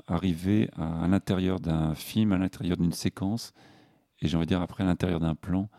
[0.08, 3.54] arriver à l'intérieur d'un film, à l'intérieur d'une séquence,
[4.22, 5.70] et j'ai envie de dire après à l'intérieur d'un plan,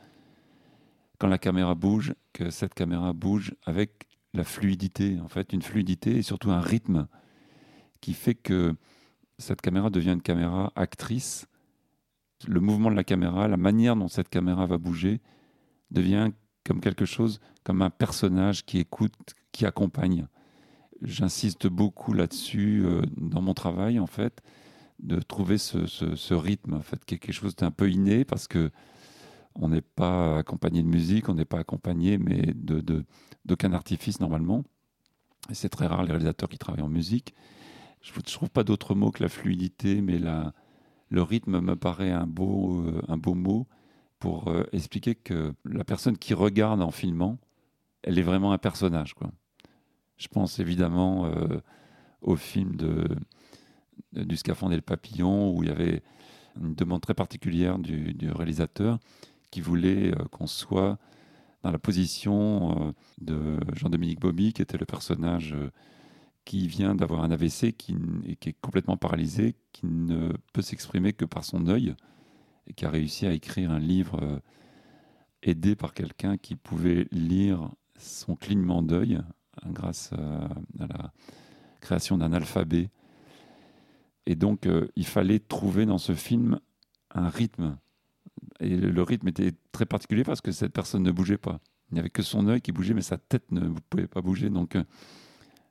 [1.19, 6.17] quand la caméra bouge, que cette caméra bouge avec la fluidité, en fait, une fluidité
[6.17, 7.07] et surtout un rythme
[8.01, 8.75] qui fait que
[9.39, 11.47] cette caméra devient une caméra actrice.
[12.49, 15.21] Le mouvement de la caméra, la manière dont cette caméra va bouger,
[15.91, 16.31] devient
[16.65, 20.27] comme quelque chose, comme un personnage qui écoute, qui accompagne.
[21.03, 24.43] J'insiste beaucoup là-dessus euh, dans mon travail, en fait,
[25.01, 28.71] de trouver ce, rythme, en fait, qui est quelque chose d'un peu inné, parce que
[29.57, 32.55] on n'est pas accompagné de musique, on n'est pas accompagné, mais
[33.45, 34.65] d'aucun artifice normalement.
[35.49, 37.35] Et c'est très rare les réalisateurs qui travaillent en musique.
[38.01, 42.27] Je ne trouve pas d'autre mot que la fluidité, mais le rythme me paraît un
[42.27, 43.69] beau, euh, un beau mot
[44.19, 47.39] pour euh, expliquer que la personne qui regarde en filmant,
[48.03, 49.15] elle est vraiment un personnage.
[50.17, 51.61] Je pense évidemment euh,
[52.23, 53.09] au film de,
[54.13, 56.03] de- du Scaphandre et le papillon, où il y avait
[56.61, 58.99] une demande très particulière du, réalisateur
[59.51, 60.99] qui voulait euh, qu'on soit
[61.63, 65.71] dans la position euh, de Jean-Dominique Bobby, qui était le personnage euh,
[66.45, 67.97] qui vient d'avoir un AVC qui
[68.29, 71.95] est complètement paralysé, qui ne peut s'exprimer que par son œil,
[72.67, 74.39] et qui a réussi à écrire un livre euh,
[75.43, 80.49] aidé par quelqu'un qui pouvait lire son clignement d'œil hein, grâce euh,
[80.81, 81.13] à la
[81.81, 82.91] création d'un alphabet.
[84.27, 86.59] Et donc, euh, il fallait trouver dans ce film
[87.11, 87.77] un rythme.
[88.61, 91.61] Et le, rythme était très particulier parce que cette personne ne bougeait pas.
[91.91, 94.49] Il n'y avait que son œil qui bougeait, mais sa tête ne pouvait pas bouger.
[94.49, 94.79] Donc,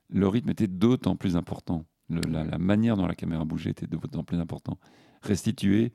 [0.10, 1.86] le rythme était d'autant plus important.
[2.10, 4.77] La manière dont la caméra bougeait était d'autant plus important.
[5.23, 5.93] Restituer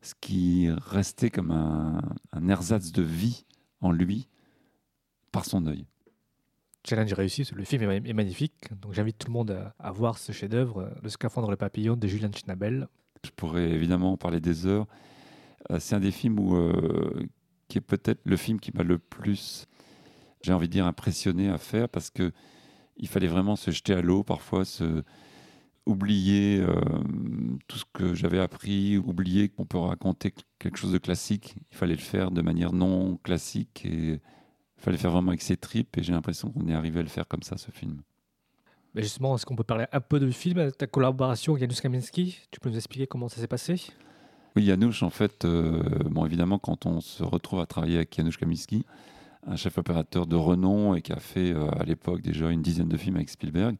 [0.00, 2.00] ce qui restait comme un,
[2.32, 3.44] un ersatz de vie
[3.80, 4.28] en lui
[5.32, 5.86] par son œil.
[6.88, 10.32] Challenge réussi, le film est, magnifique, donc j'invite tout le monde à, à voir ce
[10.32, 12.88] chef-d'œuvre, euh, Le Scaphandre et le papillon de Julian Schnabel.
[13.24, 14.86] Je pourrais évidemment en parler des heures.
[15.70, 17.26] Euh, c'est un des films où, euh,
[17.68, 19.66] qui est peut-être le film qui m'a le plus,
[20.42, 22.32] j'ai envie de dire, impressionné à faire parce que
[22.96, 25.02] il fallait vraiment se jeter à l'eau, parfois se
[25.88, 26.74] oublier euh,
[27.66, 31.56] tout ce que j'avais appris, oublier qu'on peut raconter quelque chose de classique.
[31.72, 34.20] Il fallait le faire de manière non classique et il
[34.76, 35.96] fallait faire vraiment avec ses tripes.
[35.96, 38.02] Et j'ai l'impression qu'on est arrivé à le faire comme ça, ce film.
[38.94, 42.38] Mais justement, est-ce qu'on peut parler un peu du film, ta collaboration avec Janusz Kaminski?
[42.50, 43.80] Tu peux nous expliquer comment ça s'est passé?
[44.56, 48.36] Oui, Janusz, en fait, euh, bon, évidemment, quand on se retrouve à travailler avec Janusz
[48.36, 48.84] Kaminski,
[49.46, 52.88] un chef opérateur de renom et qui a fait euh, à l'époque déjà une dizaine
[52.88, 53.76] de films avec Spielberg,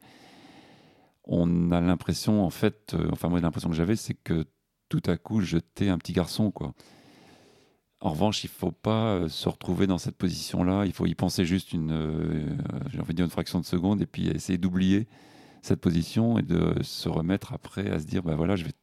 [1.29, 4.47] on a l'impression, en fait, euh, enfin, moi, l'impression que j'avais, c'est que
[4.89, 6.73] tout à coup, j'étais un petit garçon, quoi.
[8.01, 10.85] En revanche, il faut pas euh, se retrouver dans cette position-là.
[10.85, 12.57] Il faut y penser juste une, euh,
[12.89, 15.07] j'ai envie de dire une fraction de seconde, et puis essayer d'oublier
[15.61, 18.73] cette position et de se remettre après à se dire, ben voilà, je vais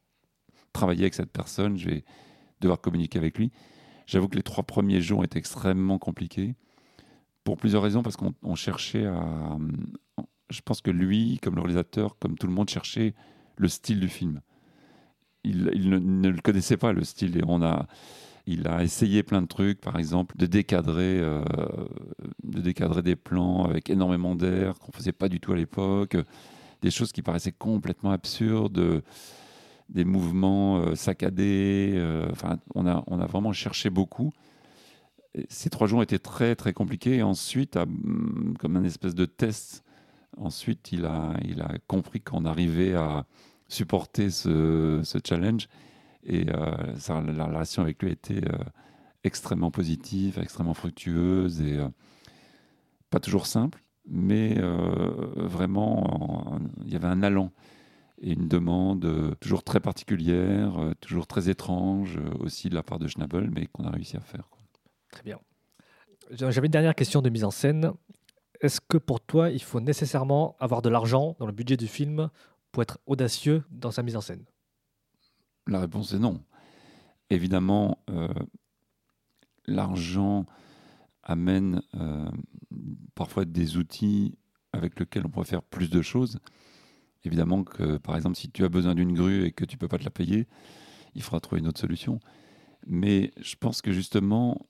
[0.71, 2.05] travailler avec cette personne, je vais
[2.61, 3.51] devoir communiquer avec lui.
[4.05, 6.55] J'avoue que les trois premiers jours étaient extrêmement compliqués
[7.43, 9.57] pour plusieurs raisons, parce qu'on on cherchait à.
[10.49, 13.13] Je pense que lui, comme le réalisateur, comme tout le monde, cherchait
[13.57, 14.41] le style du film.
[15.43, 17.87] Il, ne, ne le connaissait pas, le style, et on a.
[18.49, 21.43] Il a essayé plein de trucs, par exemple, de décadrer, euh,
[22.45, 26.15] de décadrer des plans avec énormément d'air qu'on faisait pas du tout à l'époque,
[26.81, 29.03] des choses qui paraissaient complètement absurdes
[29.89, 31.93] des mouvements euh, saccadés.
[31.95, 32.29] euh,
[32.73, 34.31] on a, on a vraiment cherché beaucoup.
[35.49, 37.17] ces trois jours étaient très très compliqués.
[37.17, 37.77] Et ensuite,
[38.59, 39.83] comme un espèce de test,
[40.39, 41.33] ensuite il a,
[41.87, 43.25] compris qu'on arrivait à
[43.67, 45.67] supporter ce, challenge.
[46.23, 48.57] Et euh, la relation avec lui était euh,
[49.23, 51.87] extrêmement positive, extrêmement fructueuse et euh,
[53.09, 54.57] pas toujours simple, mais
[55.37, 57.51] vraiment, il y avait un allant
[58.21, 63.49] et une demande toujours très particulière, toujours très étrange aussi de la part de Schnabel,
[63.49, 64.49] mais qu'on a réussi à faire.
[65.11, 65.39] Très bien.
[66.31, 67.93] J'avais une dernière question de mise en scène.
[68.61, 72.29] Est-ce que pour toi, il faut nécessairement avoir de l'argent dans le budget du film
[72.71, 74.45] pour être audacieux dans sa mise en scène?
[75.67, 76.41] La réponse est non.
[77.29, 78.27] Évidemment, euh,
[79.65, 80.45] l'argent
[81.23, 82.29] amène euh,
[83.15, 84.37] parfois des outils
[84.71, 86.39] avec lesquels on pourrait faire plus de choses.
[87.23, 89.87] Évidemment que, par exemple, si tu as besoin d'une grue et que tu ne peux
[89.87, 90.47] pas te la payer,
[91.15, 92.19] il faudra trouver une autre solution.
[92.85, 94.65] Mais je pense que justement,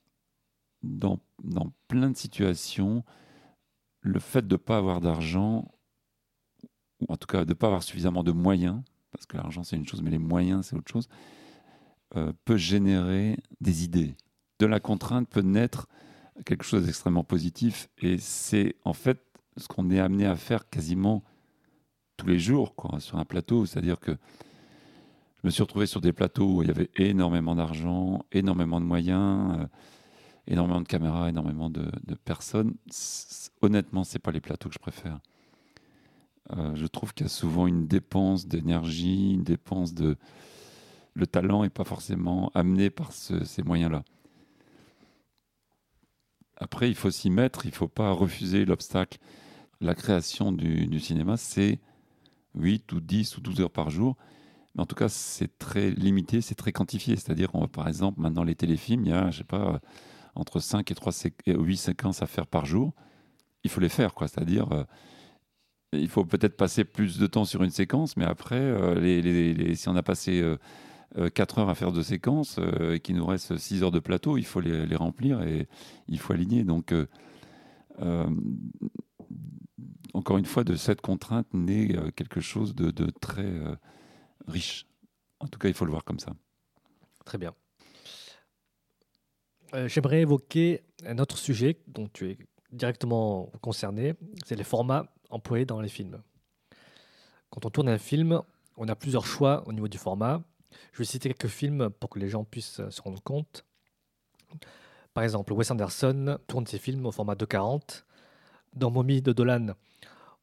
[0.82, 3.04] dans, dans plein de situations,
[4.08, 5.72] le fait de ne pas avoir d'argent,
[7.00, 9.76] ou en tout cas de ne pas avoir suffisamment de moyens, parce que l'argent c'est
[9.76, 11.08] une chose, mais les moyens c'est autre chose,
[12.15, 14.15] euh, peut générer des idées.
[14.60, 15.88] De la contrainte peut naître
[16.46, 19.22] quelque chose d'extrêmement positif, et c'est en fait
[19.58, 21.24] ce qu'on est amené à faire quasiment
[22.15, 26.13] tous les jours quoi, sur un plateau, c'est-à-dire que je me suis retrouvé sur des
[26.13, 29.60] plateaux où il y avait énormément d'argent, énormément de moyens.
[29.60, 29.67] Euh,
[30.47, 31.89] énormément de caméras, énormément de,
[32.25, 32.75] personnes.
[33.62, 35.19] Honnêtement, c'est pas les plateaux que je préfère.
[36.55, 40.17] Euh, je trouve qu'il y a souvent une dépense d'énergie, une dépense de.
[41.13, 44.03] Le talent n'est pas forcément amené par ces moyens-là.
[46.57, 49.19] Après, il faut s'y mettre, il ne faut pas refuser l'obstacle.
[49.79, 51.79] La création du, cinéma, c'est
[52.55, 54.15] 8 ou 10 ou 12 heures par jour.
[54.75, 57.15] Mais en tout cas, c'est très limité, c'est très quantifié.
[57.15, 59.79] C'est-à-dire, par exemple, maintenant, les téléfilms, il y a, je sais pas,
[60.38, 61.12] entre 5 et, 3
[61.45, 62.93] et 8 séquences à faire par jour,
[63.63, 64.13] il faut les faire.
[64.13, 64.28] quoi.
[64.28, 64.84] C'est-à-dire, euh,
[65.93, 69.95] il faut peut-être passer plus de temps sur une séquence, mais après, euh, si on
[69.95, 70.43] a passé
[71.34, 72.60] 4 euh, heures à faire deux séquences
[72.91, 75.67] et qu'il nous reste 6 heures de plateau, il faut les, remplir et
[76.08, 76.63] il faut aligner.
[76.63, 76.93] Donc,
[80.13, 83.52] encore une fois, de cette contrainte naît quelque chose de très
[84.47, 84.86] riche.
[85.39, 86.34] En tout cas, il faut le voir comme ça.
[87.26, 87.54] Très bien.
[89.73, 92.38] Euh, j'aimerais évoquer un autre sujet dont tu es
[92.71, 94.13] directement concerné,
[94.45, 96.21] c'est les formats employés dans les films.
[97.49, 98.41] Quand on tourne un film,
[98.77, 100.41] on a plusieurs choix au niveau du format.
[100.93, 103.65] Je vais citer quelques films pour que les gens puissent se rendre compte.
[105.13, 108.03] Par exemple, Wes Anderson tourne ses films au format 2.40.
[108.75, 109.67] Dans Mommy de Dolan,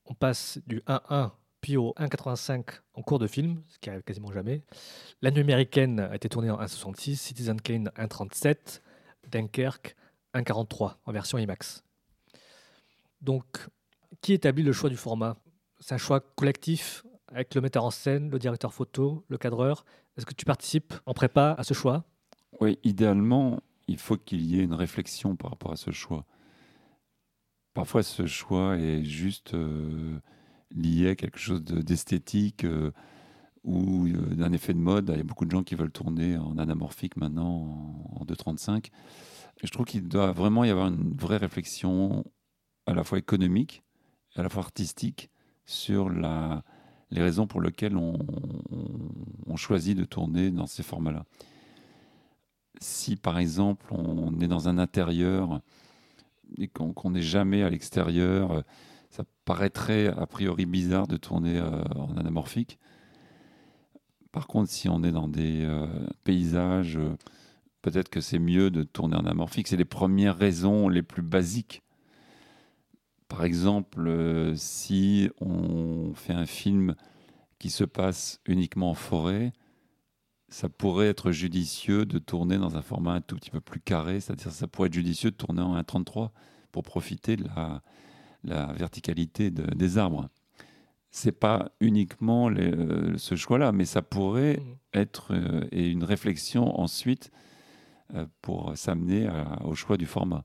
[0.06, 4.30] on passe du 1.1 puis au 1.85 en cours de film, ce qui arrive quasiment
[4.30, 4.60] jamais.
[5.22, 8.82] La nuit américaine a été tournée en 1.66, Citizen Kane 1.37,
[9.30, 9.96] Dunkerque
[10.34, 11.84] 1.43 en version IMAX.
[13.20, 13.44] Donc,
[14.20, 15.37] qui établit le choix du format?
[15.80, 19.84] C'est un choix collectif avec le metteur en scène, le directeur photo, le cadreur.
[20.16, 22.04] Est-ce que tu participes en prépa à ce choix?
[22.60, 26.24] Oui, idéalement, il faut qu'il y ait une réflexion par rapport à ce choix.
[27.72, 30.20] Parfois, ce choix est juste euh,
[30.70, 32.92] lié à quelque chose d'esthétique euh,
[33.64, 35.11] ou euh, d'un effet de mode.
[35.12, 38.90] Il y a beaucoup de gens qui veulent tourner en anamorphique maintenant, en, 2.35.
[39.62, 42.24] je trouve qu'il doit vraiment y avoir une vraie réflexion
[42.87, 43.83] à la fois économique,
[44.37, 45.31] à la fois artistique,
[45.66, 48.18] sur les raisons pour lesquelles on,
[49.46, 51.24] on, choisit de tourner dans ces formats-là.
[52.81, 55.61] Si par exemple on est dans un intérieur
[56.59, 58.62] et qu'on n'est jamais à l'extérieur,
[59.11, 62.79] ça paraîtrait a priori bizarre de tourner euh, en anamorphique.
[64.35, 65.87] Par contre, si on est dans des euh,
[66.25, 67.16] paysages, euh,
[67.83, 69.68] peut-être que c'est mieux de tourner en amorphique.
[69.68, 71.85] C'est les premières raisons les plus basiques.
[73.29, 76.97] Par exemple, euh, si on fait un film
[77.61, 79.53] qui se passe uniquement en forêt,
[80.49, 84.18] ça pourrait être judicieux de tourner dans un format un tout petit peu plus carré,
[84.18, 86.31] c'est-à-dire ça pourrait être judicieux de tourner en 1.33
[86.73, 87.44] pour profiter de
[88.42, 90.29] la, verticalité des arbres
[91.16, 94.98] c'est pas uniquement euh, ce choix-là, mais ça pourrait mmh.
[94.98, 97.31] être euh, et une réflexion ensuite
[98.14, 99.31] euh, pour s'amener
[99.64, 100.44] au choix du format.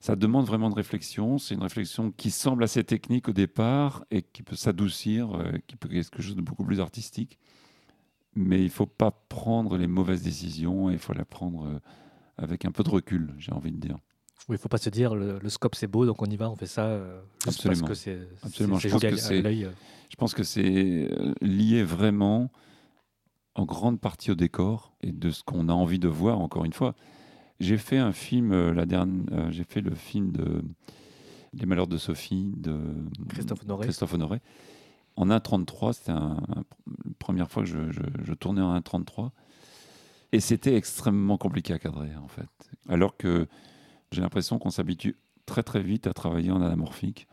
[0.00, 1.38] Ça demande vraiment de réflexion.
[1.38, 5.30] C'est une réflexion qui semble assez technique au départ et qui peut s'adoucir,
[5.66, 7.38] qui peut être quelque chose de beaucoup plus artistique.
[8.34, 11.80] Mais il ne faut pas prendre les mauvaises décisions, il faut la prendre
[12.36, 13.96] avec un peu de recul, j'ai envie de dire.
[14.48, 16.50] Oui, il ne faut pas se dire le, scope c'est beau, donc on y va,
[16.50, 17.00] on fait ça.
[17.46, 17.86] Absolument.
[17.86, 18.78] Parce que c'est, Absolument.
[18.78, 19.40] Je, pense que c'est,
[20.12, 21.08] je pense que c'est
[21.40, 22.52] lié vraiment
[23.54, 26.74] en grande partie au décor et de ce qu'on a envie de voir, encore une
[26.74, 26.94] fois.
[27.60, 30.62] J'ai fait un film, euh, la dernière, euh, j'ai fait le film de
[31.54, 32.78] Les Malheurs de Sophie de
[33.30, 33.86] Christophe Honoré.
[33.86, 34.40] Christophe Honoré.
[35.16, 36.36] En 1.33, c'était la
[37.18, 39.30] première fois que je, je- je tournais en 1.33.
[40.32, 42.48] Et c'était extrêmement compliqué à cadrer, en fait.
[42.88, 43.46] Alors que
[44.10, 47.28] j'ai l'impression qu'on s'habitue très très vite à travailler en anamorphique.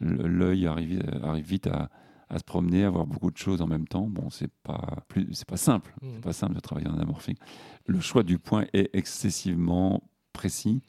[0.00, 1.90] L'œil arrive, arrive vite à,
[2.32, 4.06] à se promener, à voir beaucoup de choses en même temps.
[4.08, 5.94] Bon, c'est pas plus, c'est pas simple.
[6.00, 6.10] Mhm.
[6.14, 7.38] C'est pas simple de travailler en anamorphique.
[7.86, 10.80] Le choix du point est excessivement précis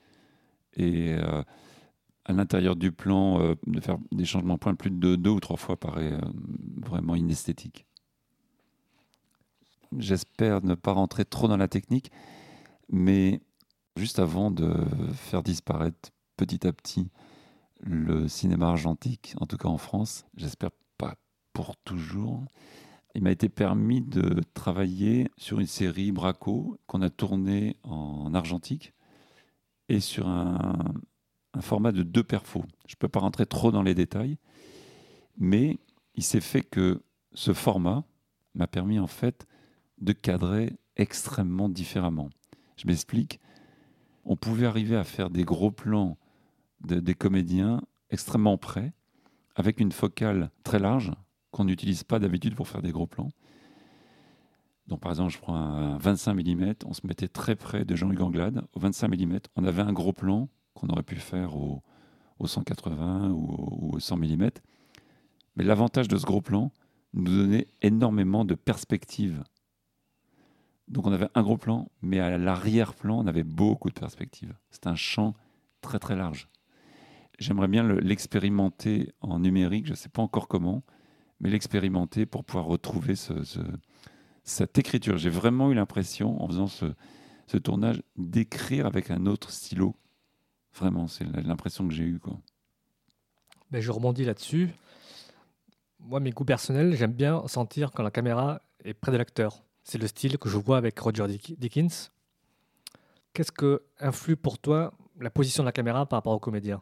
[0.76, 1.44] et euh,
[2.26, 5.40] à l'intérieur du plan, euh, de faire des changements de point plus de deux ou
[5.42, 6.22] trois fois paraît euh,
[6.78, 7.86] vraiment inesthétique.
[9.98, 12.10] J'espère ne pas rentrer trop dans la technique,
[12.90, 13.42] mais
[13.98, 14.74] juste avant de
[15.14, 17.12] faire disparaître petit à petit
[17.82, 20.72] le cinéma argentique, en tout cas en France, j'espère
[21.54, 22.44] pour toujours,
[23.16, 28.94] il m'a été permis de travailler sur une série Braco qu'on a tournée en argentique
[29.88, 30.94] et sur un,
[31.62, 32.66] format de deux perfos.
[32.88, 34.38] Je ne peux pas rentrer trop dans les détails,
[35.38, 35.78] mais
[36.16, 38.04] il s'est fait que ce format
[38.56, 39.46] m'a permis en fait
[40.00, 42.30] de cadrer extrêmement différemment.
[42.78, 43.40] Je m'explique.
[44.26, 46.18] On pouvait arriver à faire des gros plans
[46.82, 48.94] de- des comédiens extrêmement près,
[49.56, 51.12] avec une focale très large
[51.54, 53.32] qu'on n'utilise pas d'habitude pour faire des gros plans.
[54.88, 58.22] Donc par exemple, je prends un 25 mm, on se mettait très près de Jean-Hugues
[58.22, 61.82] Anglade, au 25 mm, on avait un gros plan qu'on aurait pu faire au,
[62.40, 64.50] au 180 ou au, ou au 100 mm.
[65.56, 66.72] Mais l'avantage de ce gros plan
[67.14, 69.44] nous donnait énormément de perspectives.
[70.90, 74.54] Donc on avait un gros plan, mais à l'arrière-plan, on avait beaucoup de perspectives.
[74.72, 75.34] C'est un champ
[75.82, 76.50] très très large.
[77.40, 80.84] J'aimerais bien le- l'expérimenter en numérique, je ne sais pas encore comment,
[81.44, 83.60] mais l'expérimenter pour pouvoir retrouver ce- ce-
[84.44, 85.18] cette écriture.
[85.18, 86.86] J'ai vraiment eu l'impression, en faisant ce,
[87.48, 89.96] ce tournage, d'écrire avec un autre stylo.
[90.74, 92.20] Vraiment, c'est l'impression que j'ai eue.
[92.20, 92.40] Quoi.
[93.72, 94.70] Ben, je rebondis là-dessus.
[96.00, 99.64] Moi, mes goûts personnels, j'aime bien sentir quand la caméra est près de l'acteur.
[99.84, 102.12] C'est le style que je vois avec Roger Dick- Dickens.
[103.34, 106.82] Qu'est-ce que influe pour toi la position de la caméra par rapport au comédien?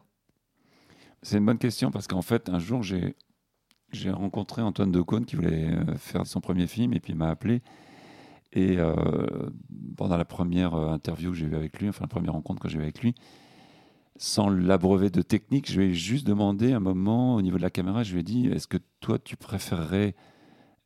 [1.22, 3.16] C'est une bonne question parce qu'en fait, un jour, j'ai
[3.92, 7.28] j'ai rencontré Antoine Decaune qui voulait euh, faire son premier film et puis il m'a
[7.28, 7.62] appelé.
[8.52, 8.94] Et euh,
[9.96, 12.68] pendant la première euh, interview que j'ai eue avec lui, enfin la première rencontre que
[12.68, 13.14] j'ai eue avec lui,
[14.16, 17.70] sans l'abreuver de technique, je lui ai juste demandé un moment au niveau de la
[17.70, 20.14] caméra, je lui ai dit, est-ce que toi tu préférerais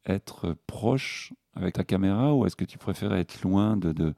[0.05, 3.93] être proche avec ta caméra ou est-ce que tu préférais être loin de...
[3.93, 4.15] de...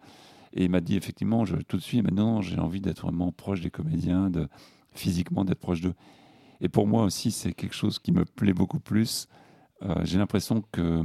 [0.52, 3.60] Et il m'a dit effectivement, je, tout de suite, maintenant j'ai envie d'être vraiment proche
[3.60, 4.48] des comédiens, de,
[4.92, 5.94] physiquement d'être proche d'eux.
[6.60, 9.28] Et pour moi aussi, c'est quelque chose qui me plaît beaucoup plus.
[9.82, 11.04] Euh, j'ai l'impression que euh,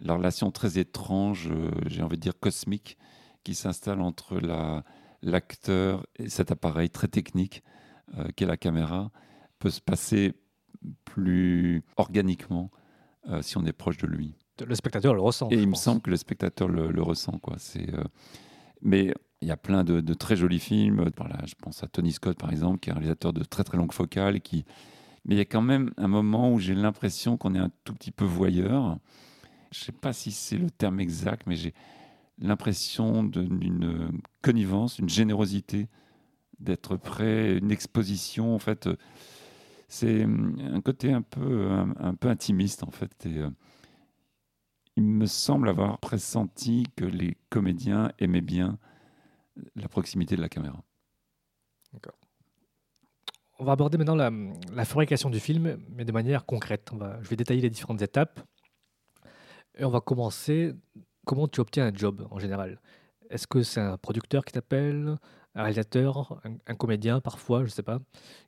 [0.00, 2.96] la relation très étrange, euh, j'ai envie de dire cosmique,
[3.42, 4.82] qui s'installe entre la-
[5.20, 7.62] l'acteur et cet appareil très technique
[8.36, 9.10] qu'est la caméra,
[9.58, 10.34] peut se passer
[11.06, 12.70] plus organiquement
[13.40, 14.36] si on est proche de lui.
[14.66, 15.48] Le spectateur le ressent.
[15.50, 17.38] Et il me semble que le spectateur le, le ressent.
[17.38, 17.54] Quoi.
[17.58, 17.90] C'est,
[18.82, 21.04] Mais il y a plein de, très jolis films.
[21.44, 24.40] Je pense à Tony Scott, par exemple, qui est un réalisateur de très très et
[24.40, 24.64] Qui...
[25.26, 27.92] Mais il y a quand même un moment où j'ai l'impression qu'on est un tout
[27.92, 28.98] petit peu voyeur.
[29.70, 31.74] Je ne sais pas si c'est le terme exact, mais j'ai
[32.38, 35.88] l'impression d'une connivence, une générosité
[36.58, 38.54] d'être prêt, une exposition.
[38.54, 38.88] En fait,
[39.88, 41.68] c'est un côté un peu,
[42.00, 43.26] un, peu intimiste, en fait.
[43.26, 43.50] Euh,
[44.96, 48.78] il me semble avoir pressenti que les comédiens aimaient bien
[49.76, 50.82] la proximité de la caméra.
[53.58, 54.30] On va aborder maintenant la,
[54.72, 56.90] la fabrication du film, mais de manière concrète.
[56.92, 58.40] On va, je vais détailler les différentes étapes.
[59.76, 60.74] Et on va commencer.
[61.24, 62.80] Comment tu obtiens un job en général?
[63.30, 65.16] Est-ce que c'est un producteur qui t'appelle
[65.54, 68.00] Un réalisateur un, un comédien parfois Je ne sais pas?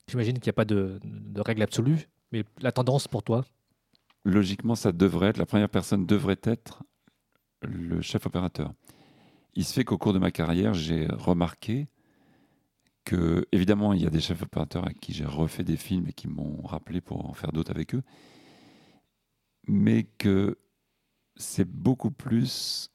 [0.08, 3.44] J'imagine qu'il n'y a pas de, de règle absolue, mais la tendance pour toi?
[4.24, 6.82] Logiquement, ça devrait être, la première personne devrait être
[7.62, 8.72] le chef opérateur.
[9.56, 11.88] Il se fait qu'au cours de ma carrière, j'ai remarqué
[13.04, 16.12] que, évidemment, il y a des chefs opérateurs à qui j'ai refait des films et
[16.12, 18.02] qui m'ont rappelé pour en faire d'autres avec eux,
[19.66, 20.58] mais que
[21.36, 22.90] c'est beaucoup plus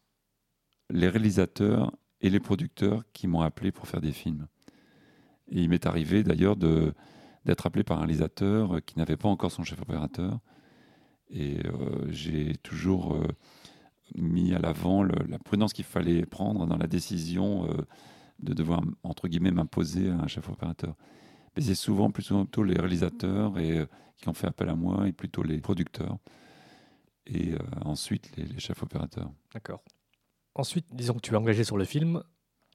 [0.91, 1.91] les réalisateurs
[2.21, 4.47] et les producteurs qui m'ont appelé pour faire des films.
[5.47, 9.63] Et il m'est arrivé d'ailleurs d'être appelé par un réalisateur qui n'avait pas encore son
[9.63, 10.39] chef opérateur.
[11.31, 13.27] Et euh, j'ai toujours euh,
[14.15, 17.81] mis à l'avant la prudence qu'il fallait prendre dans la décision euh,
[18.39, 20.95] de devoir, entre guillemets, m'imposer à un chef opérateur.
[21.55, 23.85] Mais c'est souvent plus souvent plutôt les réalisateurs et, euh,
[24.17, 26.17] qui ont fait appel à moi et plutôt les producteurs.
[27.27, 29.31] Et euh, ensuite les, les chefs opérateurs.
[29.53, 29.83] D'accord.
[30.55, 32.23] Ensuite, disons que tu es engagé sur le film.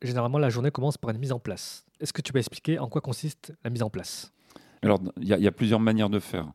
[0.03, 1.85] généralement, la journée commence par une mise en place.
[2.01, 4.33] Est-ce que tu peux expliquer en quoi consiste la mise en place?
[4.83, 6.53] Alors, il y, a plusieurs manières de faire.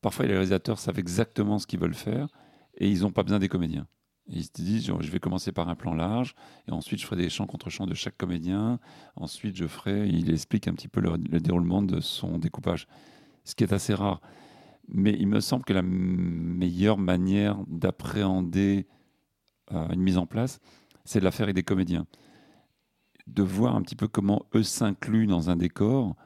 [0.00, 2.28] Parfois, les réalisateurs savent exactement ce qu'ils veulent faire
[2.76, 3.86] et ils n'ont pas besoin des comédiens.
[4.28, 6.34] Ils se disent, je vais commencer par un plan large,
[6.66, 8.78] et ensuite je ferai des chants contre chants de chaque comédien.
[9.16, 12.86] Ensuite, je ferai, il explique un petit peu le, déroulement de son découpage,
[13.44, 14.20] ce qui est assez rare.
[14.88, 18.86] Mais il me semble que la meilleure manière d'appréhender
[19.72, 20.60] euh, une mise en place,
[21.04, 22.06] c'est de la faire avec des comédiens.
[23.26, 26.16] De voir un petit peu comment eux s'incluent dans un décor,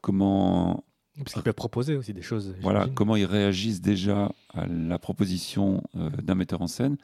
[0.00, 0.84] comment
[1.18, 2.54] parce qu'ils peuvent proposer aussi des choses.
[2.62, 6.96] Voilà, comment ils réagissent déjà à la proposition euh, d'un metteur en scène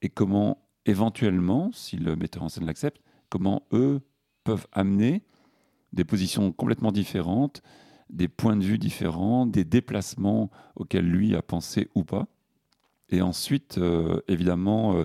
[0.00, 4.00] et comment, éventuellement, si le metteur en scène l'accepte, comment eux
[4.44, 5.22] peuvent amener
[5.92, 7.62] des positions complètement différentes,
[8.10, 12.26] des points de vue différents, des déplacements auxquels lui a pensé ou pas.
[13.10, 15.04] Et ensuite, euh, évidemment, euh,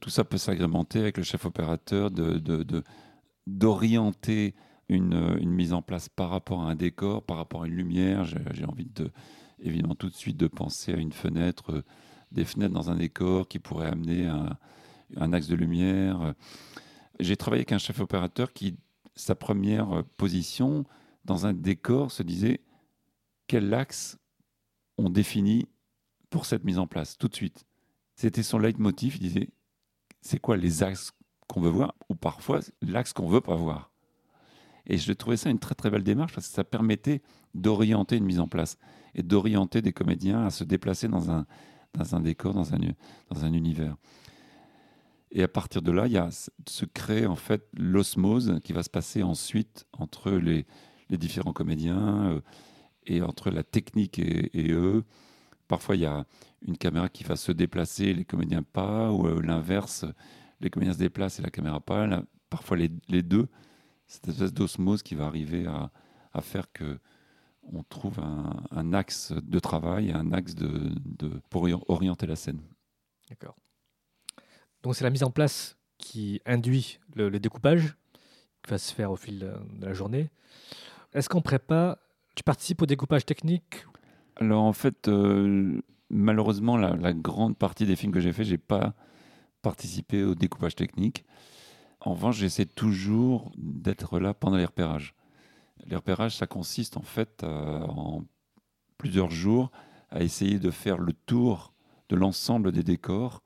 [0.00, 2.10] tout ça peut s'agrémenter avec le chef opérateur
[3.46, 4.54] d'orienter de, de,
[4.90, 8.24] une, mise en place par rapport à un décor, par rapport à une lumière.
[8.24, 9.10] J'ai envie de,
[9.60, 11.82] évidemment, tout de suite de penser à une fenêtre, euh,
[12.32, 16.34] des fenêtres dans un décor qui pourrait amener un, axe de lumière.
[17.18, 18.76] J'ai travaillé avec un chef opérateur qui,
[19.16, 20.84] sa première position
[21.24, 22.60] dans un décor, se disait
[23.48, 24.16] quel axe
[24.96, 25.66] on définit
[26.30, 27.66] pour cette mise en place, tout de suite.
[28.14, 29.48] C'était son leitmotiv, il disait
[30.20, 31.12] c'est quoi les axes
[31.48, 33.89] qu'on veut voir, ou parfois l'axe qu'on veut pas voir?
[34.90, 37.22] Et je trouvais ça une très très belle démarche parce que ça permettait
[37.54, 38.76] d'orienter une mise en place
[39.14, 41.46] et d'orienter des comédiens à se déplacer dans un,
[41.94, 42.78] dans un décor, dans un,
[43.30, 43.96] dans un univers.
[45.30, 48.82] Et à partir de là, il y a, se crée en fait l'osmose qui va
[48.82, 50.66] se passer ensuite entre les,
[51.08, 52.40] les différents comédiens euh,
[53.06, 55.04] et entre la technique et, eux.
[55.68, 56.26] Parfois, il y a
[56.66, 60.04] une caméra qui va se déplacer, les comédiens pas, ou euh, l'inverse,
[60.60, 62.24] les comédiens se déplacent et la caméra pas.
[62.48, 63.46] parfois, les, les deux
[64.10, 66.98] cette espèce d'osmose qui va arriver à, faire que
[67.62, 70.92] on trouve un, axe de travail, un axe de,
[71.48, 72.60] pour orienter la scène.
[73.28, 73.54] D'accord.
[74.82, 77.96] Donc c'est la mise en place qui induit le, découpage,
[78.64, 80.30] qui va se faire au fil de la journée.
[81.12, 81.98] Est-ce qu'en prépa,
[82.34, 83.86] tu participes au découpage technique?
[84.36, 88.58] Alors en fait, euh, malheureusement, la, la, grande partie des films que j'ai fait, j'ai
[88.58, 88.94] pas
[89.62, 91.24] participé au découpage technique.
[92.00, 95.14] En revanche, j'essaie toujours d'être là pendant les repérages.
[95.86, 98.24] Les repérages, ça consiste en fait euh, en
[98.96, 99.70] plusieurs jours
[100.10, 101.72] à essayer de faire le tour
[102.08, 103.42] de l'ensemble des décors,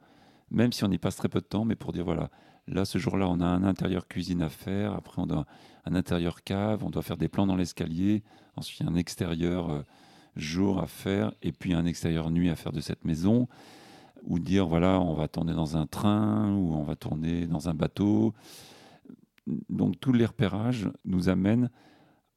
[0.50, 2.30] même si on y passe très peu de temps, mais pour dire voilà,
[2.66, 5.46] là ce jour-là, on a un intérieur cuisine à faire, après on a
[5.84, 8.22] un intérieur cave, on doit faire des plans dans l'escalier,
[8.56, 9.82] ensuite un extérieur euh,
[10.36, 13.48] jour à faire, et puis un extérieur nuit à faire de cette maison
[14.24, 17.74] ou dire voilà, on va tourner dans un train ou on va tourner dans un
[17.74, 18.34] bateau.
[19.68, 21.70] Donc tous les repérages nous amènent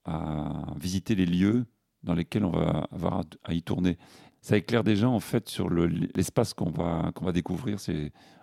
[0.06, 1.66] à visiter les lieux
[2.04, 3.98] dans lesquels on va avoir à y tourner.
[4.42, 7.78] Ça éclaire déjà en fait sur l'espace qu'on va, qu'on va découvrir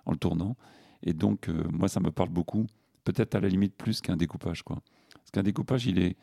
[0.06, 0.56] en le tournant.
[1.02, 2.66] Et donc euh, moi ça me parle beaucoup,
[3.04, 4.62] peut-être à la limite plus qu'un découpage.
[4.62, 4.80] Quoi.
[5.14, 6.16] Parce qu'un découpage, il est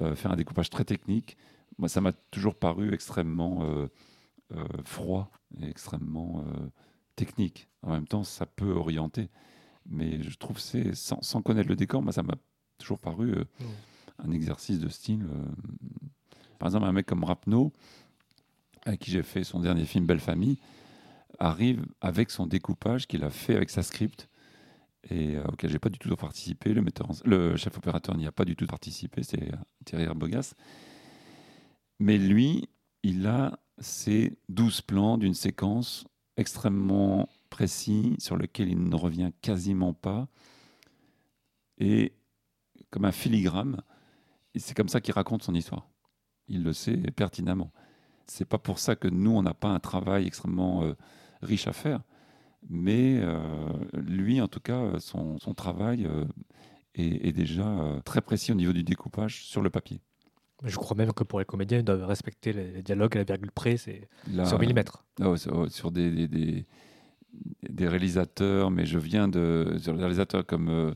[0.00, 1.36] euh, faire un découpage très technique.
[1.78, 3.64] Moi ça m'a toujours paru extrêmement...
[3.64, 3.88] Euh,
[4.84, 5.30] froid
[5.60, 6.68] et extrêmement euh,
[7.16, 7.68] technique.
[7.82, 9.28] En même temps, ça peut orienter.
[9.86, 12.34] Mais je trouve c'est sans, sans, connaître le décor, moi, ça m'a
[12.78, 13.64] toujours paru euh, mmh.
[14.26, 15.26] un exercice de style.
[16.58, 17.72] par exemple, un mec comme Rapno,
[18.84, 20.58] avec qui j'ai fait son dernier film Belle Famille,
[21.38, 24.28] arrive avec son découpage qu'il a fait avec sa script
[25.10, 26.74] et auquel j'ai pas du tout participé.
[26.74, 29.52] Le, metteur le chef opérateur n'y a pas du tout participé, c'est
[29.84, 30.54] Thierry Herbogas.
[32.00, 32.68] Mais lui,
[33.02, 36.06] il a ces 12 plans d'une séquence
[36.36, 40.28] extrêmement précis sur lequel il ne revient quasiment pas
[41.78, 42.12] et
[42.90, 43.82] comme un filigrane.
[44.54, 45.88] C'est comme ça qu'il raconte son histoire.
[46.48, 47.72] Il le sait pertinemment.
[48.26, 50.94] C'est pas pour ça que nous, on n'a pas un travail extrêmement euh,
[51.42, 52.02] riche à faire.
[52.68, 53.40] Mais euh,
[53.92, 56.24] lui, en tout cas, son, travail euh,
[56.94, 60.00] est, déjà très précis au niveau du découpage sur le papier.
[60.64, 63.52] Je crois même que pour les comédiens, ils doivent respecter les dialogues à la virgule
[63.52, 64.08] près, c'est
[64.44, 65.04] sur millimètre.
[65.20, 66.66] Ah sur des, des,
[67.68, 69.76] des, réalisateurs, mais je viens de.
[69.78, 70.94] Sur des réalisateurs comme, euh,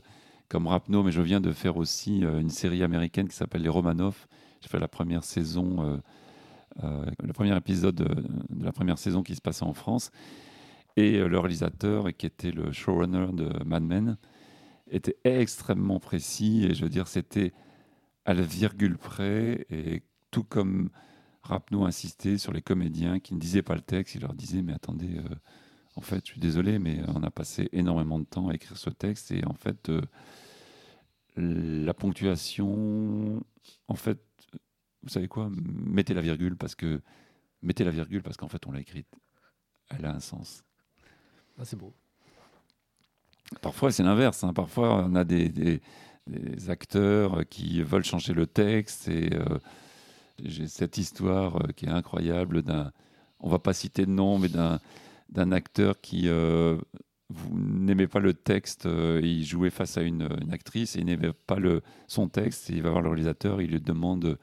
[0.49, 3.69] comme Rapno, mais je viens de faire aussi euh, une série américaine qui s'appelle Les
[3.69, 4.27] Romanov.
[4.61, 6.01] J'ai fait la première saison,
[6.83, 8.23] euh, le premier épisode de,
[8.61, 10.11] la première saison qui se passait en France.
[10.95, 14.17] Et le réalisateur, qui était le showrunner de Mad Men,
[14.91, 16.65] était extrêmement précis.
[16.65, 17.51] Et je veux dire, c'était
[18.25, 20.89] à la virgule près, et tout comme
[21.43, 24.73] Rapneau insistait sur les comédiens qui ne disaient pas le texte, il leur disait mais
[24.73, 25.35] attendez, euh,
[25.95, 28.89] En fait, je suis désolé, mais on a passé énormément de temps à écrire ce
[28.89, 30.01] texte et en fait, euh,
[31.35, 33.43] la ponctuation,
[33.87, 34.19] en fait,
[35.03, 37.01] vous savez quoi Mettez la virgule parce que
[37.61, 39.07] mettez la virgule parce qu'en fait, on l'a écrite.
[39.89, 40.63] Elle a un sens.
[41.59, 41.93] Ah, c'est beau.
[43.61, 44.43] Parfois, c'est l'inverse.
[44.43, 44.53] Hein.
[44.53, 45.81] Parfois, on a des, des,
[46.67, 49.07] acteurs qui veulent changer le texte.
[49.07, 49.57] Et euh,
[50.43, 52.91] j'ai cette histoire euh, qui est incroyable d'un.
[53.39, 54.79] On va pas citer de nom, mais d'un
[55.29, 56.77] d'un acteur qui euh,
[57.29, 58.87] vous pas le texte,
[59.23, 62.69] il jouait face à une, actrice et il n'aimait pas le, son texte.
[62.69, 64.37] Il va voir le réalisateur, il lui demande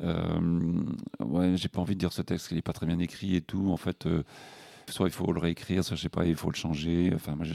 [0.00, 3.40] Ouais, j'ai pas envie de dire ce texte, il est pas très bien écrit et
[3.40, 3.70] tout.
[3.70, 4.08] En fait,
[4.88, 7.12] soit il faut le réécrire, soit je sais pas, il faut le changer.
[7.14, 7.46] Enfin, moi,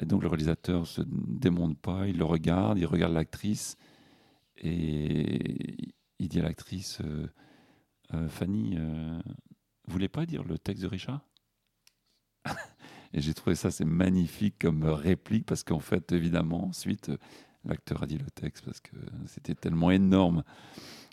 [0.00, 3.76] et donc le réalisateur se démonte pas, il le regarde, il regarde l'actrice
[4.56, 7.28] et il dit à l'actrice euh,
[8.14, 9.18] euh, Fanny, euh,
[9.84, 11.20] vous voulez pas dire le texte de Richard?
[13.14, 17.10] Et j'ai trouvé ça c'est magnifique comme réplique parce qu'en fait évidemment ensuite
[17.64, 18.96] l'acteur a dit le texte parce que
[19.26, 20.44] c'était tellement énorme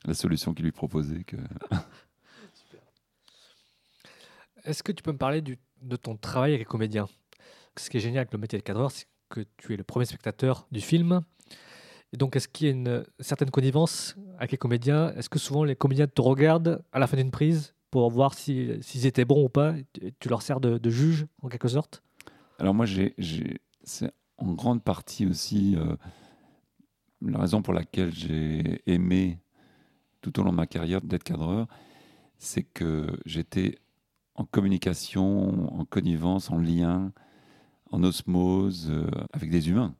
[0.04, 1.24] la solution qu'il lui proposait.
[4.66, 7.08] Est-ce que tu peux me parler de ton travail avec les comédiens?
[7.80, 10.06] Ce qui est génial avec le métier de cadreur, c'est que tu es le premier
[10.06, 11.22] spectateur du film.
[12.14, 15.14] Et donc, est-ce qu'il y a une certaine connivence avec les comédiens?
[15.16, 19.06] Est-ce que souvent les comédiens te regardent à la fin d'une prise pour voir s'ils
[19.06, 19.74] étaient bons ou pas?
[20.20, 22.04] Tu leur sers de, juge, en quelque sorte?
[22.60, 22.86] Alors, moi,
[23.84, 25.96] c'est en grande partie aussi euh,
[27.22, 29.40] la raison pour laquelle j'ai aimé
[30.22, 31.68] tout au long de ma carrière d'être cadreur,
[32.38, 33.78] c'est que j'étais
[34.36, 37.12] en communication, en connivence, en lien
[37.92, 39.96] en osmose euh, avec des humains.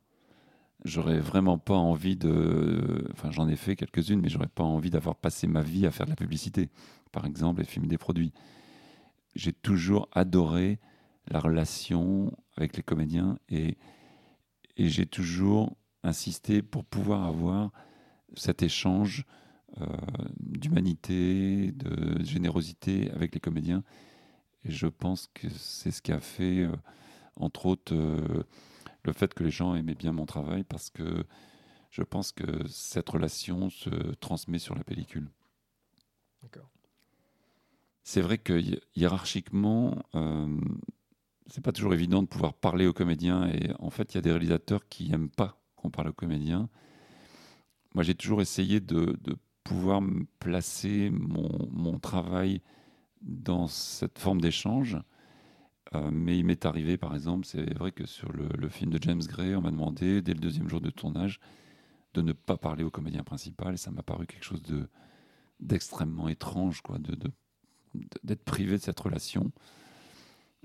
[0.84, 3.08] J'aurais vraiment pas envie de.
[3.12, 6.06] Enfin, j'en ai fait quelques-unes, mais j'aurais pas envie d'avoir passé ma vie à faire
[6.06, 6.70] de la publicité,
[7.12, 8.32] par exemple, et filmer des produits.
[9.34, 10.78] J'ai toujours adoré
[11.28, 13.76] la relation avec les comédiens et,
[14.76, 17.72] et j'ai toujours insisté pour pouvoir avoir
[18.36, 19.24] cet échange
[19.80, 19.86] euh,
[20.38, 23.82] d'humanité, de générosité avec les comédiens.
[24.64, 26.72] Et je pense que c'est ce qui a fait euh,
[27.36, 28.44] entre autres euh,
[29.04, 31.24] le fait que les gens aimaient bien mon travail parce que
[31.90, 35.30] je pense que cette relation se transmet sur la pellicule.
[38.08, 38.62] C'est vrai que
[38.94, 40.60] hiérarchiquement, euh,
[41.48, 44.20] c'est pas toujours évident de pouvoir parler aux comédiens et en fait, il y a
[44.20, 46.68] des réalisateurs qui n'aiment pas qu'on parle aux comédiens.
[47.94, 50.00] Moi, j'ai toujours essayé de, de pouvoir
[50.38, 52.60] placer mon, mon, travail
[53.22, 54.98] dans cette forme d'échange
[55.94, 59.22] euh, mais il m'est arrivé, par exemple, c'est vrai que sur le, film de James
[59.22, 61.40] Gray, on m'a demandé, dès le deuxième jour de tournage,
[62.14, 63.74] de ne pas parler au comédien principal.
[63.74, 64.88] Et ça m'a paru quelque chose de,
[65.60, 66.98] d'extrêmement étrange, quoi,
[68.24, 69.52] d'être privé de cette relation.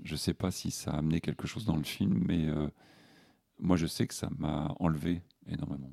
[0.02, 2.68] Je ne sais pas si ça a amené quelque chose dans le film, mais euh,
[3.58, 5.92] moi, je sais que ça m'a enlevé énormément.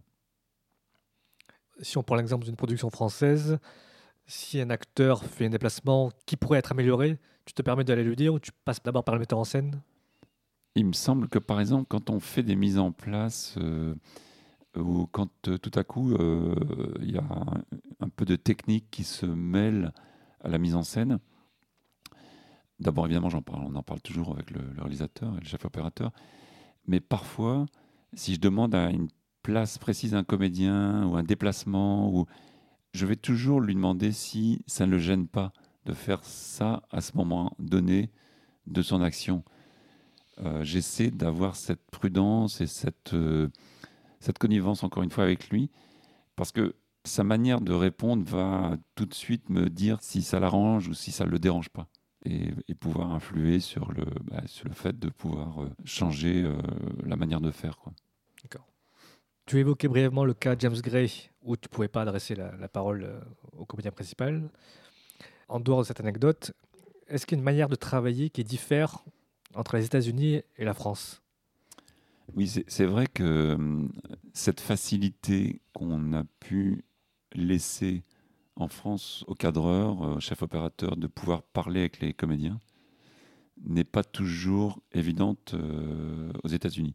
[1.81, 3.59] Si on prend l'exemple d'une production française,
[4.29, 8.15] si un acteur fait un déplacement qui pourrait être amélioré, tu te permets d'aller lui
[8.15, 9.81] dire ou tu passes d'abord par le metteur en scène?
[10.75, 13.95] Il me semble que par exemple, quand on fait des mises en place euh,
[14.77, 16.55] ou quand euh, tout à coup euh,
[17.01, 17.23] il y a
[17.99, 19.91] un, peu de technique qui se mêle
[20.41, 21.17] à la mise en scène,
[22.79, 26.11] d'abord évidemment j'en parle, on en parle toujours avec le, réalisateur et le chef opérateur,
[26.85, 27.65] mais parfois
[28.13, 29.07] si je demande à une
[29.41, 32.27] place précise un comédien ou un déplacement ou
[32.93, 35.53] je vais toujours lui demander si ça ne le gêne pas
[35.85, 38.09] de faire ça à ce moment donné
[38.67, 39.43] de son action.
[40.41, 43.49] Euh, j'essaie d'avoir cette prudence et cette, euh,
[44.19, 45.69] cette connivence, encore une fois, avec lui,
[46.35, 50.87] parce que sa manière de répondre va tout de suite me dire si ça l'arrange
[50.87, 51.87] ou si ça ne le dérange pas.
[52.25, 56.49] Et, pouvoir influer sur le, bah, sur le fait de pouvoir euh, changer
[57.05, 57.77] la manière de faire.
[58.43, 58.67] D'accord.
[59.49, 62.67] Tu évoquais brièvement le cas James Gray, où tu ne pouvais pas adresser la, la
[62.67, 63.19] parole
[63.57, 64.47] au comédien principal
[65.47, 66.51] en dehors de cette anecdote,
[67.07, 69.03] est-ce qu'il y a une manière de travailler qui diffère
[69.55, 71.23] entre les États-Unis et la France?
[72.35, 73.91] Oui, c'est vrai que hum,
[74.33, 76.85] cette facilité qu'on a pu
[77.33, 78.03] laisser
[78.55, 82.59] en France aux cadreurs, aux chefs opérateurs, de pouvoir parler avec les comédiens,
[83.65, 86.93] n'est pas toujours évidente euh, aux États-Unis.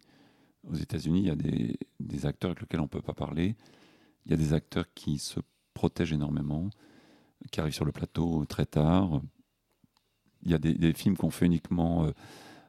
[0.71, 3.57] Aux États-Unis, il y a des, des, acteurs avec lesquels on ne peut pas parler.
[4.25, 5.41] Il y a des acteurs qui se
[5.75, 6.71] protègent énormément
[7.51, 9.21] qui arrivent sur le plateau très tard.
[10.43, 12.11] Il y a des, films qu'on fait uniquement, euh,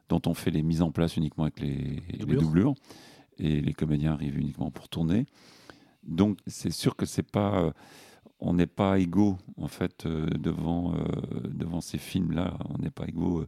[0.08, 2.74] dont on fait les mises en place uniquement avec les, doublures,
[3.38, 5.26] et les comédiens arrivent uniquement pour tourner.
[6.02, 7.72] Donc c'est sûr que c'est pas, euh,
[8.40, 10.94] on n'est pas égaux en fait euh, devant
[11.44, 12.56] devant ces films-là.
[12.70, 13.44] On n'est pas égaux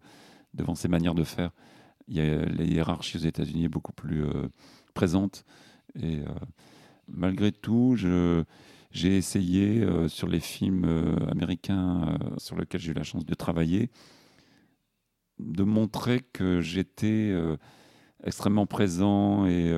[0.53, 1.53] devant ces manières de faire.
[2.09, 4.25] Il y a la hiérarchie aux États-Unis est beaucoup plus
[4.95, 5.45] présente.
[6.01, 6.21] Et
[7.07, 10.87] malgré tout, j'ai essayé sur les films
[11.31, 13.91] américains sur lesquels j'ai eu la chance de travailler
[15.39, 17.33] de montrer que j'étais
[18.25, 19.73] extrêmement présent et,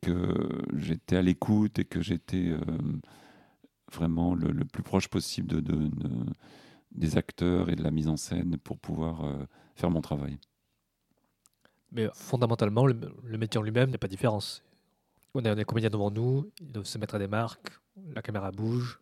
[0.00, 0.34] que
[0.76, 2.52] j'étais à l'écoute et que j'étais
[3.92, 5.90] vraiment le, plus proche possible de,
[6.92, 10.38] des acteurs et de la mise en scène pour pouvoir euh, faire mon travail.
[11.92, 14.40] Mais fondamentalement, le, métier en lui-même n'est pas différent.
[15.34, 17.70] On a des comédiens devant nous, ils doivent se mettre à des marques,
[18.14, 19.00] la caméra bouge.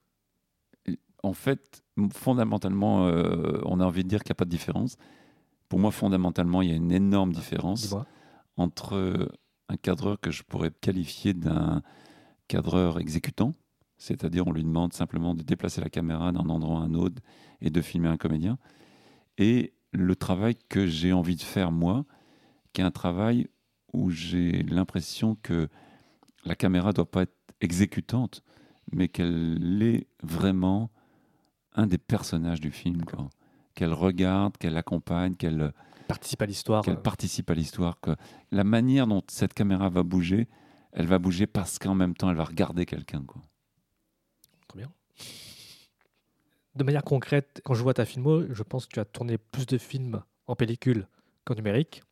[1.22, 1.82] en fait,
[2.12, 4.96] fondamentalement, euh, on a envie de dire qu'il n'y a pas de différence.
[5.68, 7.94] Pour moi, fondamentalement, il y a une énorme différence
[8.56, 9.28] entre
[9.68, 11.82] un cadreur que je pourrais qualifier d'un
[12.48, 13.54] cadreur exécutant,
[13.98, 17.20] c'est-à-dire on lui demande simplement de déplacer la caméra d'un endroit à un autre
[17.60, 18.58] et de filmer un comédien.
[19.38, 22.04] Et le travail que j'ai envie de faire moi,
[22.76, 23.48] qui est un travail
[23.94, 25.70] où j'ai l'impression que
[26.44, 28.42] la caméra doit pas être exécutante,
[28.92, 30.90] mais qu'elle est vraiment
[31.72, 33.02] un des personnages du film,
[33.74, 35.72] qu'elle regarde, qu'elle accompagne, qu'elle
[36.06, 36.84] participe à l'histoire.
[36.84, 37.98] Qu'elle participe à l'histoire.
[37.98, 38.10] Que
[38.50, 40.46] la manière dont cette caméra va bouger,
[40.92, 43.22] elle va bouger parce qu'en même temps, elle va regarder quelqu'un.
[43.22, 43.40] Quoi.
[44.68, 44.92] Très bien.
[46.74, 49.64] De manière concrète, quand je vois ta filmo, je pense que tu as tourné plus
[49.64, 51.08] de films en pellicule
[51.46, 52.02] qu'en numérique.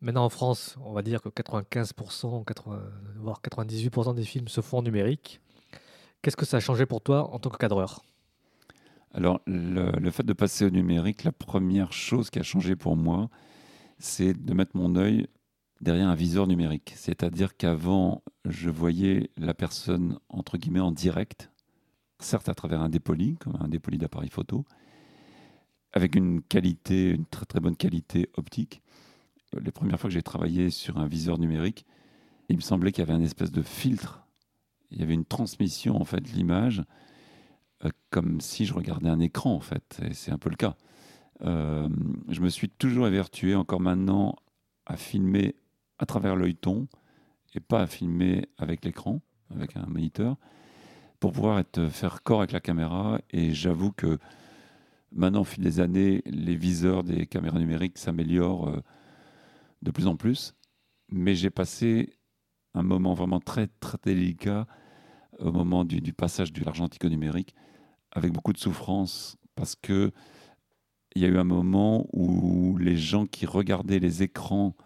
[0.00, 2.82] Maintenant en France, on va dire que 95%, 80,
[3.16, 5.40] voire 98% des films se font en numérique.
[6.22, 8.02] Qu'est-ce que ça a changé pour toi en tant que cadreur?
[9.14, 12.96] Alors, le, le, fait de passer au numérique, la première chose qui a changé pour
[12.96, 13.30] moi,
[13.98, 15.28] c'est de mettre mon œil
[15.80, 16.92] derrière un viseur numérique.
[16.96, 21.50] C'est-à-dire qu'avant, je voyais la personne, entre guillemets, en direct,
[22.18, 24.64] certes à travers un dépoli, comme un dépoli d'appareil photo,
[25.92, 28.82] avec une qualité, une très très bonne qualité optique.
[29.62, 31.86] Les premières fois que j'ai travaillé sur un viseur numérique,
[32.48, 34.26] il me semblait qu'il y avait un espèce de filtre.
[34.90, 36.84] Il y avait une transmission en fait de l'image,
[37.84, 40.00] euh, comme si je regardais un écran en fait.
[40.02, 40.76] Et c'est un peu le cas.
[41.42, 41.88] Euh,
[42.28, 44.36] je me suis toujours évertué, encore maintenant,
[44.86, 45.56] à filmer
[45.98, 46.88] à travers l'œilleton
[47.54, 49.20] et pas à filmer avec l'écran,
[49.54, 50.36] avec un moniteur,
[51.20, 53.20] pour pouvoir être, faire corps avec la caméra.
[53.30, 54.18] Et j'avoue que
[55.12, 58.82] maintenant, au fil des années, les viseurs des caméras numériques s'améliorent euh,
[59.82, 60.54] de plus en plus.
[61.08, 62.18] Mais j'ai passé
[62.74, 64.66] un moment vraiment très, très délicat
[65.38, 67.54] au moment du, du passage de l'argentique au numérique,
[68.10, 70.12] avec beaucoup de souffrance, parce que
[71.16, 74.76] il y a eu un moment où les gens qui regardaient les écrans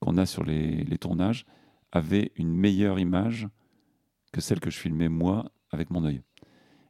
[0.00, 1.46] qu'on a sur les, tournages
[1.92, 3.46] avait une meilleure image
[4.32, 6.22] que celle que je filmais moi avec mon œil.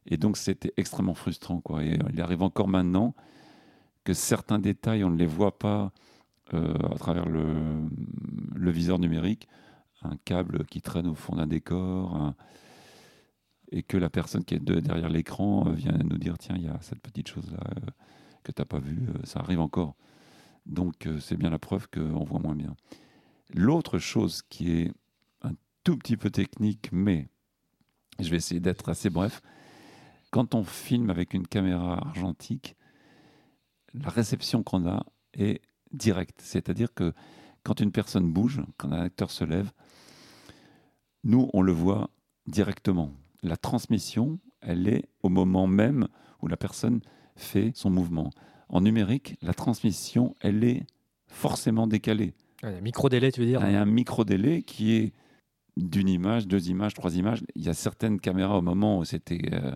[0.07, 1.61] Et donc c'était extrêmement frustrant.
[1.61, 1.83] Quoi.
[1.83, 3.13] Il arrive encore maintenant
[4.03, 5.91] que certains détails, on ne les voit pas
[6.53, 9.47] à travers le, viseur numérique,
[10.03, 12.33] un câble qui traîne au fond d'un décor,
[13.71, 16.67] et que la personne qui est derrière l'écran euh, vient nous dire, tiens, il y
[16.67, 17.89] a cette petite chose-là euh,
[18.43, 19.95] que tu n'as pas vue, ça arrive encore.
[20.65, 22.75] Donc c'est bien la preuve qu'on voit moins bien.
[23.53, 24.91] L'autre chose qui est
[25.41, 27.29] un tout petit peu technique, mais
[28.19, 29.41] je vais essayer d'être assez bref,
[30.31, 32.75] quand on filme avec une caméra argentique,
[33.93, 35.61] la réception qu'on a est
[35.93, 36.39] directe.
[36.41, 37.13] C'est-à-dire que
[37.63, 39.71] quand une personne bouge, quand un acteur se lève,
[41.23, 42.09] nous, on le voit
[42.47, 43.11] directement.
[43.43, 46.07] La transmission, elle est au moment même
[46.41, 47.01] où la personne
[47.35, 48.31] fait son mouvement.
[48.69, 50.83] En numérique, la transmission, elle est
[51.27, 52.33] forcément décalée.
[52.63, 55.13] Il y a un micro-délai, tu veux dire Il y a un micro-délai qui est
[55.77, 57.43] d'une image, deux images, trois images.
[57.55, 59.41] Il y a certaines caméras au moment où c'était.
[59.53, 59.73] Euh,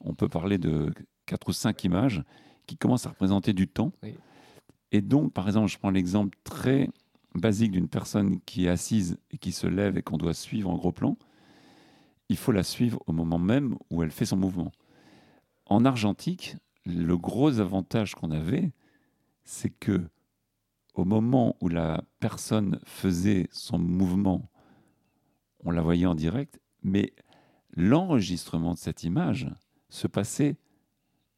[0.00, 0.92] on peut parler de
[1.24, 2.22] quatre ou cinq images
[2.66, 3.92] qui commencent à représenter du temps.
[4.96, 6.88] Et donc, par exemple, je prends l'exemple très
[7.34, 10.76] basique d'une personne qui est assise et qui se lève et qu'on doit suivre en
[10.76, 11.18] gros plan.
[12.30, 14.72] Il faut la suivre au moment même où elle fait son mouvement.
[15.66, 18.72] En argentique, le gros avantage qu'on avait,
[19.44, 20.08] c'est que
[20.94, 24.48] au moment où la personne faisait son mouvement,
[25.62, 27.12] on la voyait en direct, mais
[27.74, 29.46] l'enregistrement de cette image
[29.90, 30.56] se passait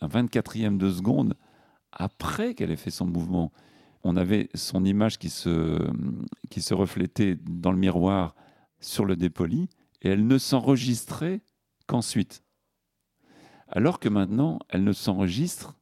[0.00, 1.34] un 24e de seconde
[1.92, 3.52] après qu'elle ait fait son mouvement.
[4.04, 5.78] On avait son image qui se,
[6.50, 8.34] qui se reflétait dans le miroir
[8.80, 9.68] sur le dépoli
[10.02, 11.40] et elle ne s'enregistrait
[11.86, 12.42] qu'ensuite.
[13.68, 15.78] Alors que maintenant, elle ne s'enregistre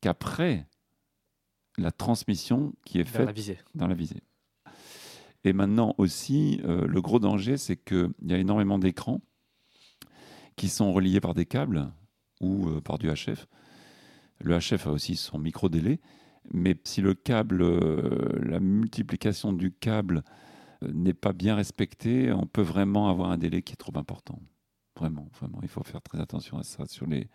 [0.00, 0.66] qu'après
[1.78, 3.28] la transmission qui est faite
[3.74, 4.22] dans la visée.
[5.44, 9.20] Et maintenant aussi, euh, le gros danger, c'est qu'il y a énormément d'écrans
[10.56, 11.90] qui sont reliés par des câbles
[12.40, 13.46] ou euh, par du HF.
[14.42, 16.00] Le HF a aussi son micro-délai,
[16.52, 20.22] Mais si le câble, euh, la multiplication du câble
[20.82, 24.40] euh, n'est pas bien respectée, on peut vraiment avoir un délai qui est trop important.
[24.98, 25.60] Vraiment, vraiment.
[25.62, 27.28] Il faut faire très attention à ça sur les,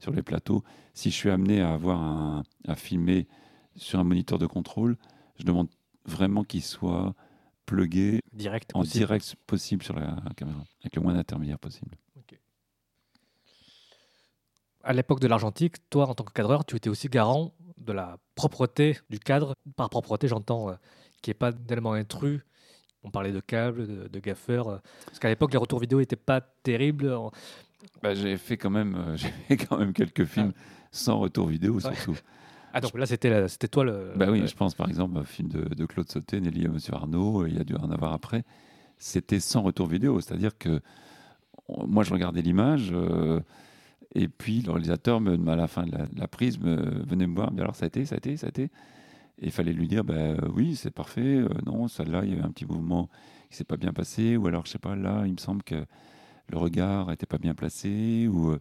[0.00, 0.62] sur les plateaux.
[0.94, 3.28] Si je suis amené à avoir un, à filmer
[3.76, 4.96] sur un moniteur de contrôle,
[5.38, 5.68] je demande
[6.04, 7.14] vraiment qu'il soit
[7.66, 8.70] plugué Direct.
[8.74, 8.98] en possible.
[8.98, 11.96] direct possible sur la caméra, avec le moins d'intermédiaires possible.
[14.88, 18.16] À l'époque de l'argentique, toi, en tant que cadreur, tu étais aussi garant de la
[18.34, 19.54] propreté du cadre.
[19.76, 20.72] Par propreté, j'entends euh,
[21.20, 22.40] qu'il n'y ait pas d'éléments intrus.
[23.02, 24.68] On parlait de câbles, de, de gaffeurs.
[24.68, 27.14] euh, parce qu'à l'époque, les retours vidéo n'étaient pas terribles.
[28.02, 30.54] Bah, j'ai fait quand même, euh, j'ai fait quand même quelques films
[30.90, 32.16] sans retour vidéo surtout.
[32.72, 34.14] Ah, donc là, c'était toi le.
[34.16, 36.94] Bah oui, je pense par exemple au film de, de Claude Sauté, Nelly et Monsieur
[36.94, 38.42] Arnaud, il y a dû en avoir après.
[38.96, 40.80] C'était sans retour vidéo, c'est-à-dire que
[41.68, 43.40] moi je regardais l'image euh,
[44.14, 47.26] et puis le réalisateur, me, à la fin de la, de la prise, me, venait
[47.26, 48.64] me voir, me dit alors ça a été, ça a été, ça a été.
[49.40, 52.32] Et il fallait lui dire bah, euh, oui, c'est parfait, euh, non, celle-là, il y
[52.34, 53.08] avait un petit mouvement
[53.50, 55.84] qui s'est pas bien passé, ou alors je sais pas, là, il me semble que
[56.50, 58.50] le regard était pas bien placé, ou.
[58.52, 58.60] euh,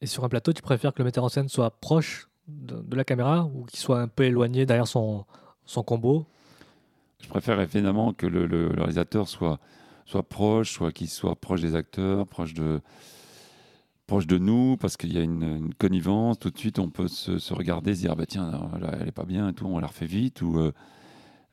[0.00, 2.96] Et sur un plateau, tu préfères que le metteur en scène soit proche de, de
[2.96, 5.24] la caméra ou qu'il soit un peu éloigné derrière son,
[5.64, 6.26] son combo?
[7.20, 9.60] Je préfère évidemment que le, le- le réalisateur soit,
[10.06, 12.80] soit proche, soit qu'il soit proche des acteurs, proche de,
[14.12, 16.38] proche de nous, parce qu'il y a une, connivence.
[16.38, 19.48] Tout de suite, on peut se, regarder, se dire bah, tiens, elle est pas bien
[19.48, 20.42] et tout, on la refait vite.
[20.42, 20.70] Ou euh,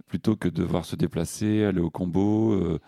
[0.07, 2.79] plutôt que de devoir se déplacer, aller au combo, euh,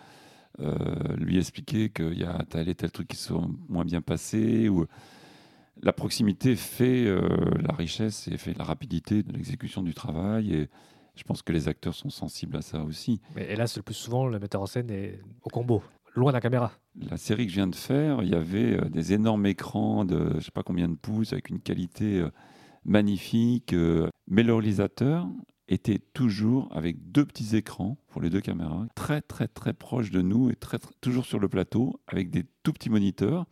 [0.60, 4.68] euh, lui expliquer qu'il y a tel et tel truc qui sont moins bien passés.
[4.68, 4.88] Ou,
[5.82, 10.54] la proximité fait la richesse et fait la rapidité de l'exécution du travail.
[10.54, 10.70] Et
[11.16, 13.22] je pense que les acteurs sont sensibles à ça aussi.
[13.38, 15.82] Mais hélas, le plus souvent, le metteur en scène est au combo,
[16.16, 16.72] loin de la caméra.
[17.10, 20.32] La série que je viens de faire, il y avait euh, des énormes écrans de
[20.40, 22.30] je sais pas combien de pouces avec une qualité euh,
[22.86, 23.74] magnifique.
[23.74, 25.28] euh, mais le réalisateur
[25.68, 30.22] était toujours avec deux petits écrans pour les deux caméras, très très très proches de
[30.22, 33.46] nous et très- toujours sur le plateau avec des tout petits moniteurs.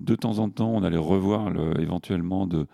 [0.00, 2.66] De temps en temps, on allait revoir le- éventuellement de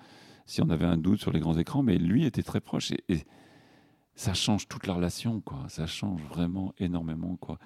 [0.47, 3.03] si on avait un doute sur les grands écrans, mais lui était très proche et,
[3.09, 3.25] et
[4.15, 5.65] ça change toute la relation, quoi.
[5.69, 7.59] Ça change vraiment énormément, quoi.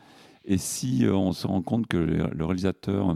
[0.51, 3.15] Et si euh, on se rend compte que le, réalisateur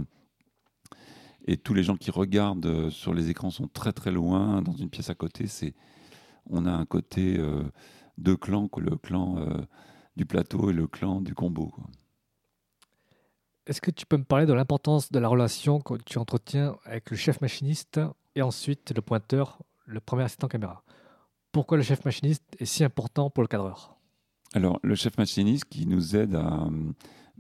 [1.47, 4.75] et tous les gens qui regardent euh, sur les écrans sont très très loin, dans
[4.75, 5.75] une pièce à côté, c'est
[6.51, 7.63] on a un côté euh,
[8.19, 9.63] deux clans, le clan euh,
[10.15, 11.73] du plateau et le clan du combo.
[13.67, 17.11] Est-ce que tu peux me parler de l'importance de la relation que tu entretiens avec
[17.11, 17.99] le chef machiniste
[18.35, 20.85] et ensuite le pointeur, le premier assistant caméra?
[21.51, 23.97] Pourquoi le chef machiniste est si important pour le cadreur?
[24.55, 26.69] Alors, le chef machiniste qui nous aide à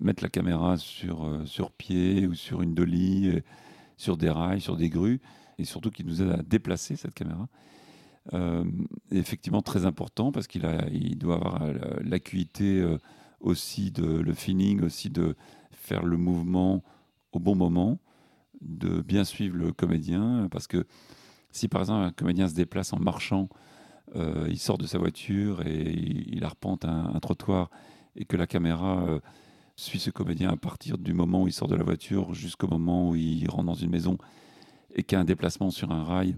[0.02, 3.40] mettre la caméra sur, euh, sur pied ou sur une dolly, euh,
[3.96, 5.20] sur des rails, sur des grues,
[5.58, 7.48] et surtout qui nous aide à déplacer cette caméra,
[8.32, 8.64] euh,
[9.10, 12.84] effectivement très important parce qu'il il doit avoir euh, l'acuité
[13.40, 15.36] aussi, de, le feeling aussi de
[15.72, 16.82] faire le mouvement
[17.32, 17.98] au bon moment,
[18.60, 20.86] de bien suivre le comédien, parce que
[21.50, 23.48] si par exemple un comédien se déplace en marchant,
[24.14, 27.70] il sort de sa voiture et il, arpente un trottoir
[28.14, 29.20] et que la caméra
[29.76, 33.10] suit ce comédien à partir du moment où il sort de la voiture jusqu'au moment
[33.10, 34.18] où il rentre dans une maison
[34.94, 36.36] et qu'il y a un déplacement sur un rail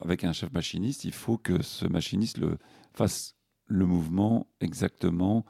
[0.00, 2.58] avec un chef machiniste, il faut que ce machiniste le,
[2.92, 3.34] fasse
[3.66, 5.44] le mouvement exactement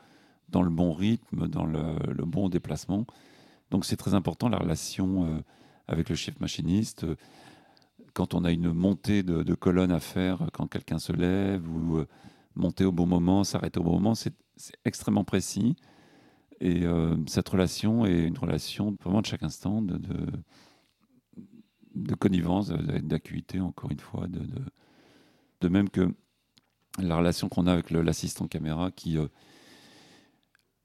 [0.48, 3.06] dans le bon rythme, dans le, bon déplacement.
[3.70, 5.40] Donc c'est très important la relation euh,
[5.88, 7.04] avec le chef machiniste.
[8.14, 11.98] Quand on a une montée de, de colonne à faire, quand quelqu'un se lève ou
[11.98, 12.06] euh,
[12.54, 14.34] monter au bon moment, s'arrêter au bon moment, c'est
[14.84, 15.76] extrêmement précis.
[16.60, 19.98] Et euh, cette relation est une relation vraiment de chaque instant, de,
[21.94, 24.26] de, connivence, d'acuité, encore une fois.
[24.26, 24.40] De,
[25.60, 26.14] de, même que
[26.98, 29.28] la relation qu'on a avec l'assistant caméra qui, euh,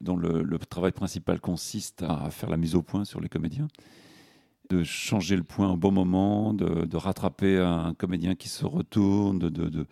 [0.01, 3.69] dont le, travail principal consiste à faire la mise au point sur les comédiens,
[4.69, 9.39] de changer le point au bon moment, de, de rattraper un comédien qui se retourne,
[9.39, 9.87] de, de-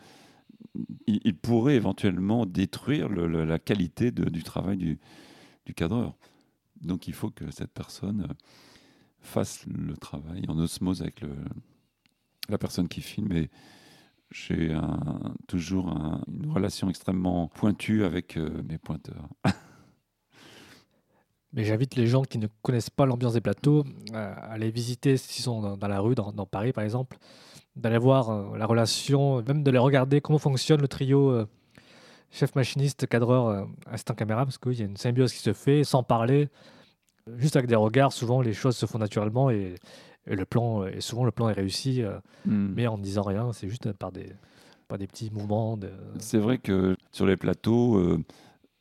[1.08, 5.00] il, pourrait éventuellement détruire la qualité du travail du,
[5.70, 6.16] du cadreur.
[6.82, 8.34] Donc il faut que cette personne euh,
[9.20, 11.22] fasse le travail en osmose avec
[12.50, 13.32] la personne qui filme.
[13.34, 13.50] Et
[14.32, 14.76] j'ai
[15.48, 19.30] toujours un- une relation extrêmement pointue avec euh, mes pointeurs.
[21.54, 25.18] Mais j'invite les gens qui ne connaissent pas l'ambiance des plateaux à à aller visiter
[25.18, 27.18] s'ils sont dans, la rue, dans, Paris par exemple,
[27.76, 31.46] d'aller voir euh, la relation, même de les regarder comment fonctionne le trio euh,
[32.32, 35.84] chef machiniste, cadreur, euh, assistant caméra, parce qu'il y a une symbiose qui se fait
[35.84, 36.50] sans parler,
[37.38, 38.14] juste avec des regards.
[38.14, 39.76] Souvent les choses se font naturellement et,
[40.28, 42.74] et le plan, et souvent le plan est réussi, euh, Mm.
[42.76, 44.34] mais en ne disant rien, c'est juste par des.
[44.88, 45.92] Pas des petits mouvements de...
[46.18, 48.24] C'est vrai que sur les plateaux, euh,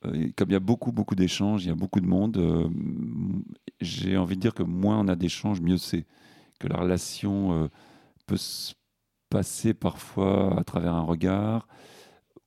[0.07, 2.67] euh, comme il y a beaucoup, beaucoup d'échanges, il y a beaucoup de monde, euh,
[3.83, 6.07] j'ai envie de dire que moins on a d'échanges, mieux c'est.
[6.61, 7.69] Que la relation
[8.27, 8.73] peut se
[9.29, 11.69] passer parfois à travers un regard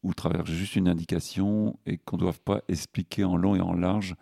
[0.03, 3.73] ou travers juste une indication et qu'on ne doive pas expliquer en long et en
[3.73, 4.15] large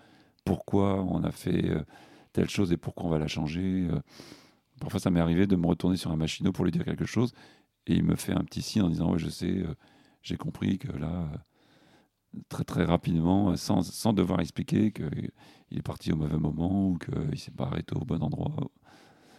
[0.45, 1.71] pourquoi on a fait
[2.33, 3.87] telle chose et pourquoi on va la changer.
[4.79, 7.33] Parfois, ça m'est arrivé de me retourner sur un machinot pour lui dire quelque chose
[7.87, 9.63] et il me fait un petit signe en disant Ouais, je sais,
[10.21, 11.29] j'ai compris que là,
[12.49, 15.31] très très rapidement, sans, sans devoir expliquer qu'il
[15.71, 18.55] est parti au mauvais moment ou qu'il ne s'est pas arrêté au bon endroit.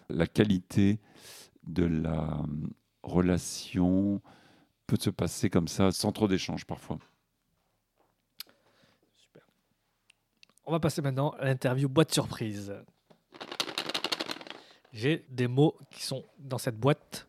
[0.08, 1.00] La qualité
[1.66, 2.42] de la
[3.02, 4.20] relation
[4.90, 6.98] peut se passer comme ça, sans trop d'échanges parfois.
[9.16, 9.42] Super.
[10.64, 12.74] On va passer maintenant à l'interview boîte surprise.
[14.92, 17.28] J'ai des mots qui sont dans cette boîte.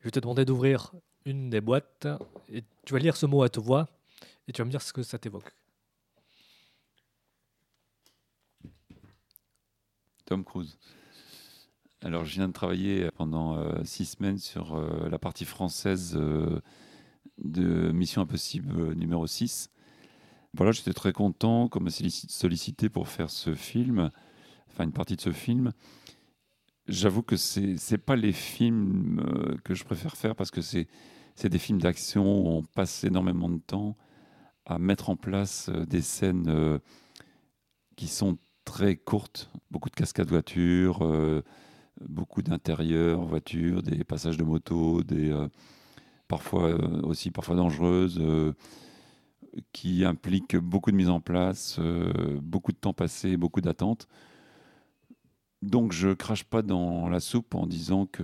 [0.00, 0.92] Je vais te demander d'ouvrir
[1.24, 2.08] une des boîtes
[2.48, 3.88] et tu vas lire ce mot à te voix
[4.48, 5.54] et tu vas me dire ce que ça t'évoque.
[10.24, 10.76] Tom Cruise.
[12.02, 16.60] Alors, je viens de travailler pendant euh, six semaines sur euh, la partie française euh,
[17.36, 19.68] de Mission Impossible numéro 6.
[20.54, 24.10] Voilà, j'étais très content qu'on me sollicité pour faire ce film,
[24.70, 25.72] enfin une partie de ce film.
[26.88, 29.22] J'avoue que ce n'est pas les films
[29.62, 30.88] que je préfère faire parce que c'est
[31.44, 33.96] des films d'action où on passe énormément de temps
[34.64, 36.80] à mettre en place des scènes
[37.94, 41.00] qui sont très courtes, beaucoup de cascades voitures,
[42.08, 45.48] beaucoup d'intérieurs, voitures, des passages de moto, des, euh,
[46.28, 48.52] parfois euh, aussi parfois dangereuses, euh,
[49.72, 51.80] qui impliquent beaucoup de mise en place,
[52.40, 54.06] beaucoup de temps passé, beaucoup d'attentes.
[55.60, 58.22] Donc je crache pas dans la soupe en disant que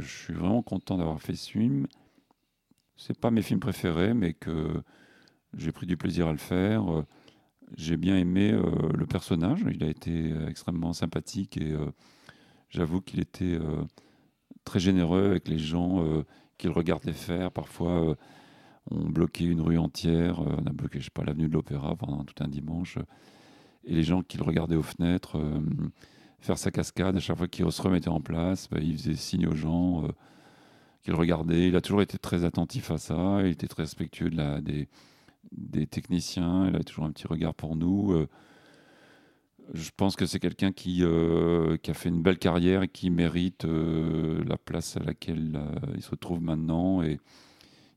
[0.00, 1.86] je suis vraiment content d'avoir fait ce film.
[2.96, 4.82] C'est pas mes films préférés, mais que
[5.54, 7.04] j'ai pris du plaisir à le faire.
[7.76, 11.76] J'ai bien aimé le personnage, il a été extrêmement sympathique et
[12.72, 13.84] j'avoue qu'il était euh,
[14.64, 16.24] très généreux avec les gens euh,
[16.58, 17.52] qu'il regardait faire.
[17.52, 18.14] Parfois, euh,
[18.90, 22.24] on bloquait une rue entière, on a bloqué, je sais pas, l'avenue de l'Opéra pendant
[22.24, 22.98] tout un dimanche.
[23.84, 25.40] Et les gens qui le regardaient aux fenêtres,
[26.40, 29.46] faire sa cascade, à chaque fois qu'il se remettait en place, bah, il faisait signe
[29.46, 30.08] aux gens
[31.02, 31.68] qu'il regardait.
[31.68, 34.88] Il a toujours été très attentif à ça, il était très respectueux de la, des,
[35.52, 38.26] des techniciens, il a toujours un petit regard pour nous.
[39.72, 43.10] Je pense que c'est quelqu'un qui, euh, qui, a fait une belle carrière et qui
[43.10, 47.20] mérite euh, la place à laquelle euh, il se trouve maintenant et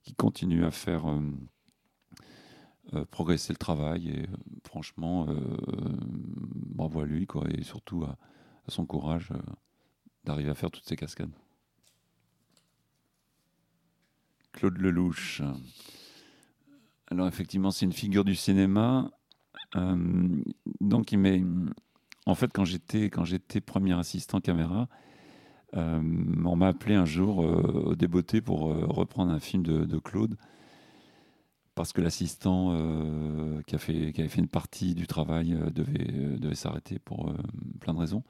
[0.04, 1.06] qui continue à faire
[3.10, 4.10] progresser le travail.
[4.10, 4.26] Et
[4.64, 5.28] franchement,
[6.76, 8.16] bravo à lui quoi, et surtout à,
[8.68, 9.30] à son courage
[10.24, 11.34] d'arriver à faire toutes ces cascades.
[14.52, 15.42] Claude Lelouch.
[17.08, 19.10] Alors effectivement, c'est une figure du cinéma.
[20.86, 21.14] Euh, donc.
[22.28, 24.88] En fait, quand j'étais quand j'étais premier assistant caméra,
[25.76, 26.02] euh,
[26.44, 30.36] on m'a appelé un jour euh, au débeauté pour reprendre un film de, Claude
[31.76, 32.76] parce que l'assistant
[33.68, 37.32] qui, qui avait fait une partie du travail devait, devait s'arrêter pour
[37.80, 38.24] plein de raisons.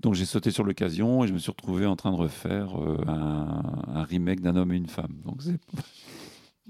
[0.00, 2.76] Donc j'ai sauté sur l'occasion et je me suis retrouvé en train de refaire
[3.06, 5.20] un, un, remake d'un homme et une femme.
[5.24, 5.42] Donc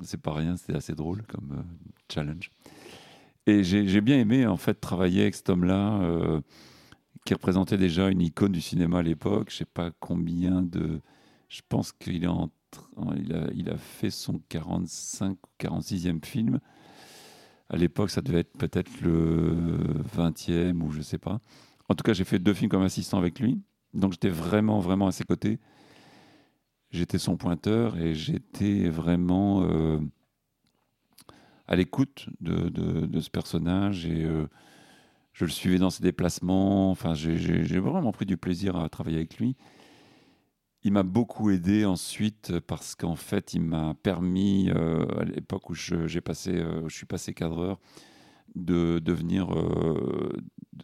[0.03, 1.63] c'est pas rien, c'était assez drôle comme
[2.11, 2.51] challenge.
[3.47, 6.41] Et j'ai bien aimé en fait travailler avec cet homme-là, euh,
[7.25, 9.51] qui représentait déjà une icône du cinéma à l'époque.
[9.51, 11.01] Je sais pas combien de.
[11.49, 16.61] Je pense qu'il a, fait son 45 ou 46e film.
[17.69, 19.79] À l'époque, ça devait être peut-être le
[20.17, 21.41] 20e ou je sais pas.
[21.89, 23.61] En tout cas, j'ai fait deux films comme assistant avec lui.
[23.93, 25.59] Donc j'étais vraiment, vraiment à ses côtés.
[26.91, 29.65] J'étais son pointeur et j'étais vraiment.
[29.65, 29.99] Euh,
[31.67, 34.47] à l'écoute de, de, ce personnage et euh,
[35.33, 36.91] je le suivais dans ses déplacements.
[36.91, 39.57] Enfin, j'ai vraiment pris du plaisir à travailler avec lui.
[40.85, 45.75] Il m'a beaucoup aidé ensuite parce qu'en fait, il m'a permis, euh, à l'époque où
[45.75, 47.79] j'ai passé, euh, je suis passé cadreur,
[48.57, 49.49] de devenir,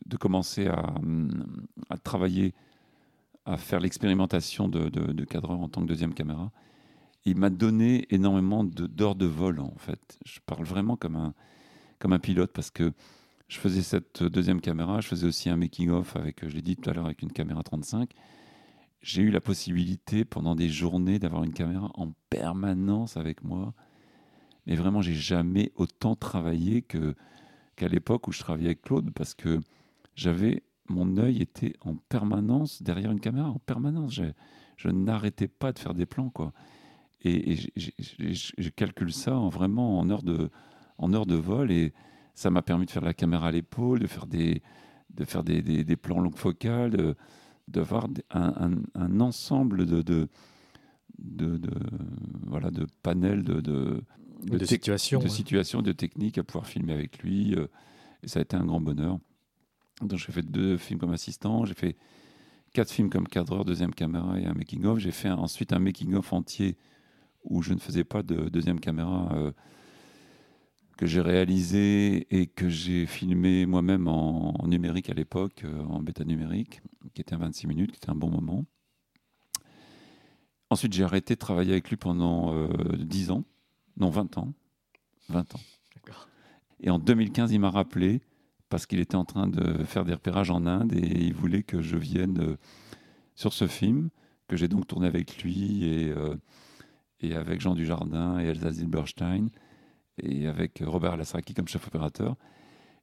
[0.07, 0.95] de commencer à,
[1.91, 2.55] à, travailler,
[3.45, 6.51] à faire l'expérimentation de, de cadreur en tant que deuxième caméra
[7.25, 10.19] il m'a donné énormément d'heures de, vol, en fait.
[10.25, 11.35] Je parle vraiment comme un,
[11.99, 12.93] comme un pilote parce que
[13.49, 16.89] je faisais cette deuxième caméra, je faisais aussi un making-of avec, je l'ai dit tout
[16.91, 18.11] à l'heure, avec une caméra 35.
[19.01, 23.73] J'ai eu la possibilité pendant des journées d'avoir une caméra en permanence avec moi.
[24.67, 29.61] Mais vraiment, j'ai jamais autant travaillé qu'à l'époque où je travaillais avec Claude parce que
[30.15, 34.15] j'avais mon œil était en permanence derrière une caméra, en permanence.
[34.15, 34.25] Je,
[34.77, 36.53] je n'arrêtais pas de faire des plans, quoi.
[37.25, 40.51] Et, je calcule ça en vraiment en heure de,
[40.99, 41.71] en heure de vol.
[41.71, 41.93] Et
[42.35, 44.63] ça m'a permis de faire la caméra à l'épaule, de faire des,
[45.11, 47.15] de faire des, des, plans longue focale,
[47.67, 50.29] d'avoir un, un, ensemble de, de,
[51.19, 51.61] de,
[52.47, 54.03] voilà, de panels de, de,
[54.45, 57.55] de, situations, de, situations, de techniques à pouvoir filmer avec lui.
[57.55, 57.67] Euh,
[58.23, 59.19] et ça a été un grand bonheur.
[60.01, 61.97] Donc j'ai fait deux films comme assistant, j'ai fait
[62.73, 64.99] quatre films comme cadreur, deuxième caméra et un making-of.
[64.99, 66.77] J'ai fait ensuite un making-of entier
[67.45, 69.53] où je ne faisais pas de deuxième caméra euh,
[70.97, 76.25] que j'ai réalisé et que j'ai filmé moi-même en, numérique à l'époque, euh, en bêta
[76.25, 76.83] numérique,
[77.15, 78.65] qui était à 26 minutes, qui était un bon moment.
[80.71, 82.69] Ensuite, j'ai arrêté de travailler avec lui pendant euh,
[82.99, 83.45] 10 ans,
[83.97, 84.53] non 20 ans.
[85.29, 85.61] 20 ans.
[86.81, 88.21] Et en 2015, il m'a rappelé
[88.69, 91.81] parce qu'il était en train de faire des repérages en Inde et il voulait que
[91.81, 92.57] je vienne euh,
[93.35, 94.11] sur ce film,
[94.47, 96.37] que j'ai donc tourné avec lui et, euh,
[97.21, 99.49] et avec Jean Dujardin et Elsa Zilberstein
[100.23, 102.37] et avec Robert Lasraki comme chef opérateur.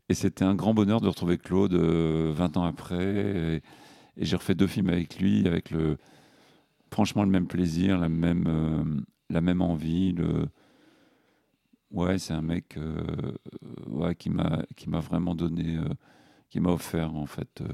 [0.09, 3.15] Et c'était un grand bonheur de retrouver Claude 20 euh, ans après.
[3.55, 3.61] Et,
[4.17, 5.97] j'ai refait deux films avec lui, avec le,
[6.89, 10.13] franchement le même plaisir, la même, la même envie.
[10.13, 10.47] Le,
[11.95, 13.31] Ouais, c'est un mec euh,
[13.87, 15.93] ouais, qui m'a vraiment donné, euh,
[16.49, 17.61] qui m'a offert en fait.
[17.61, 17.67] Euh,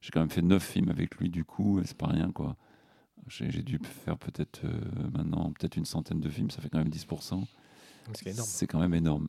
[0.00, 2.56] j'ai quand même fait neuf films avec lui du coup, c'est pas rien quoi.
[3.28, 4.62] J'ai dû faire peut-être
[5.12, 7.44] maintenant peut-être une centaine de films, ça fait quand même 10%.
[8.14, 9.26] C'est quand même énorme.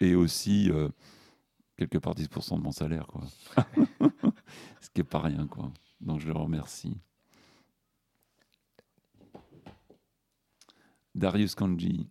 [0.00, 0.70] Et aussi
[1.76, 3.24] quelque part 10% de mon salaire quoi.
[4.80, 5.70] Ce qui est pas rien quoi.
[6.00, 6.96] Donc je le remercie.
[11.14, 12.08] Darius Kanji.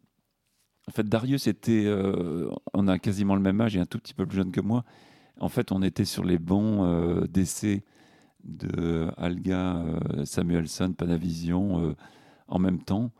[0.87, 1.85] En fait, Darius était.
[1.85, 4.61] Euh, on a quasiment le même âge, est un tout petit peu plus jeune que
[4.61, 4.83] moi.
[5.39, 7.83] En fait, on était sur les bancs euh, d'essai
[8.43, 11.95] de Alga euh, Samuelson, Panavision,
[12.47, 13.11] en même temps.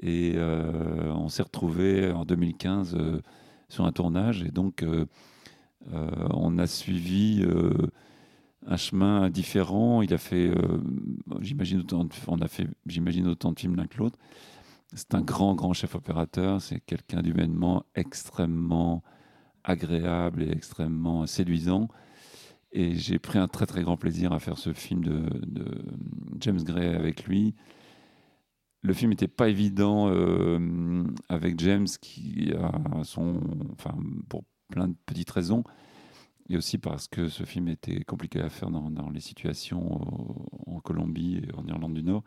[0.00, 2.96] Et on s'est retrouvés en 2015
[3.68, 4.42] sur un tournage.
[4.42, 4.84] Et donc,
[5.92, 7.44] on a suivi
[8.66, 10.02] un chemin différent.
[10.02, 10.50] Il a fait,
[11.40, 14.18] j'imagine, autant, on a fait, j'imagine, autant de films l'un que l'autre.
[14.94, 16.60] C'est un grand, grand chef opérateur.
[16.60, 19.02] C'est quelqu'un d'humainement extrêmement
[19.64, 21.88] agréable et extrêmement séduisant.
[22.72, 25.24] Et j'ai pris un très, très grand plaisir à faire ce film de,
[26.40, 27.54] James Gray avec lui.
[28.82, 33.40] Le film n'était pas évident euh, avec James, qui a son.
[33.72, 33.94] Enfin,
[34.28, 35.62] pour plein de petites raisons.
[36.48, 40.00] Et aussi parce que ce film était compliqué à faire dans, les situations
[40.66, 42.24] en Colombie et en Irlande du Nord.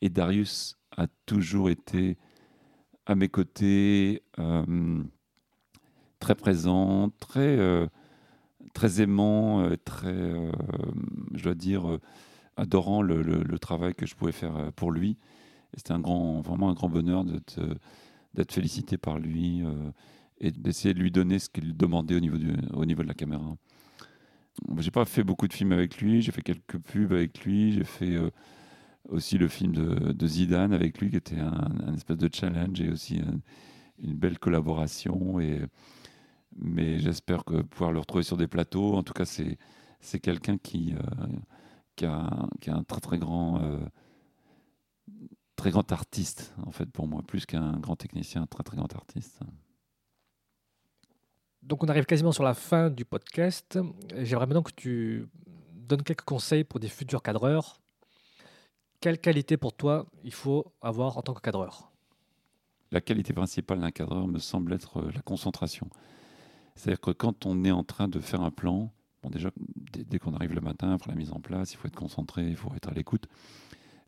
[0.00, 2.16] Et Darius a toujours été
[3.06, 5.02] à mes côtés, euh,
[6.20, 7.86] très présent, très, euh,
[8.74, 10.34] très aimant, euh, très,
[11.34, 11.98] je dois dire,
[12.56, 15.16] adorant le, travail que je pouvais faire pour lui.
[15.76, 19.62] C'était un grand, vraiment un grand bonheur d'être félicité par lui
[20.40, 23.14] et d'essayer de lui donner ce qu'il demandait au niveau, du, au niveau de la
[23.14, 23.56] caméra.
[24.78, 27.84] J'ai pas fait beaucoup de films avec lui, j'ai fait quelques pubs avec lui, j'ai
[27.84, 28.16] fait
[29.08, 33.20] aussi le film de, Zidane avec lui, qui était un, espèce de challenge et aussi
[34.02, 35.38] une belle collaboration.
[35.38, 35.60] Et,
[36.58, 38.94] mais j'espère que pouvoir le retrouver sur des plateaux.
[38.94, 39.58] En tout cas, c'est,
[40.00, 41.26] c'est quelqu'un qui, euh,
[41.96, 43.78] qui, a, qui, a, un très très grand, euh,
[45.56, 48.94] très grand artiste, en fait, pour moi, plus qu'un grand technicien, un très très grand
[48.94, 49.40] artiste.
[51.62, 53.78] Donc on arrive quasiment sur la fin du podcast.
[54.16, 55.28] J'aimerais maintenant que tu
[55.74, 57.80] donnes quelques conseils pour des futurs cadreurs
[59.00, 61.90] quelle qualité pour toi il faut avoir en tant que cadreur?
[62.90, 65.88] La qualité principale d'un cadreur me semble être euh, la concentration.
[66.78, 69.50] C'est-à-dire que quand on est en train de faire un plan, bon déjà,
[69.92, 72.56] dès, qu'on arrive le matin, pour la mise en place, il faut être concentré, il
[72.56, 73.26] faut être à l'écoute.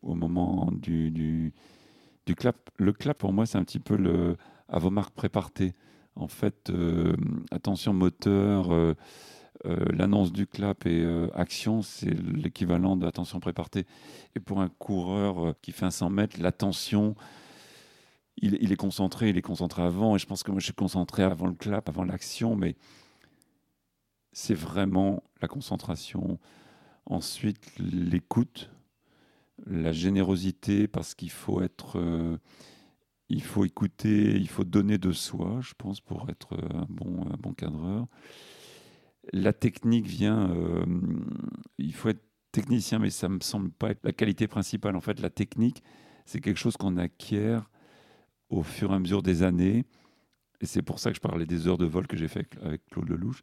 [0.01, 1.53] Au moment du,
[2.37, 4.37] clap, le clap pour moi, c'est un petit peu le
[4.69, 5.73] à vos marques prépartées.
[6.15, 7.15] En fait, euh,
[7.51, 8.95] attention moteur, euh,
[9.65, 11.05] euh, l'annonce du clap et
[11.35, 13.85] action, c'est l'équivalent de l'attention préparée.
[14.35, 17.15] Et pour un coureur qui fait un 100 mètres, l'attention,
[18.41, 20.15] il, est concentré, il est concentré avant.
[20.15, 22.75] Et je pense que moi, je suis concentré avant le clap, avant l'action, mais
[24.31, 26.39] c'est vraiment la concentration.
[27.05, 28.71] Ensuite, l'écoute,
[29.65, 32.39] la générosité, parce qu'il faut être.
[33.29, 37.53] il faut écouter, il faut donner de soi, je pense, pour être un bon, bon
[37.53, 38.07] cadreur
[39.33, 40.51] la technique vient.
[40.51, 40.85] Euh,
[41.77, 44.95] il faut être technicien, mais ça me semble pas être la qualité principale.
[44.95, 45.83] En fait, la technique,
[46.25, 47.69] c'est quelque chose qu'on acquiert
[48.51, 49.85] au fur et à mesure des années.
[50.59, 52.85] Et c'est pour ça que je parlais des heures de vol que j'ai fait avec
[52.91, 53.41] Claude Lelouch.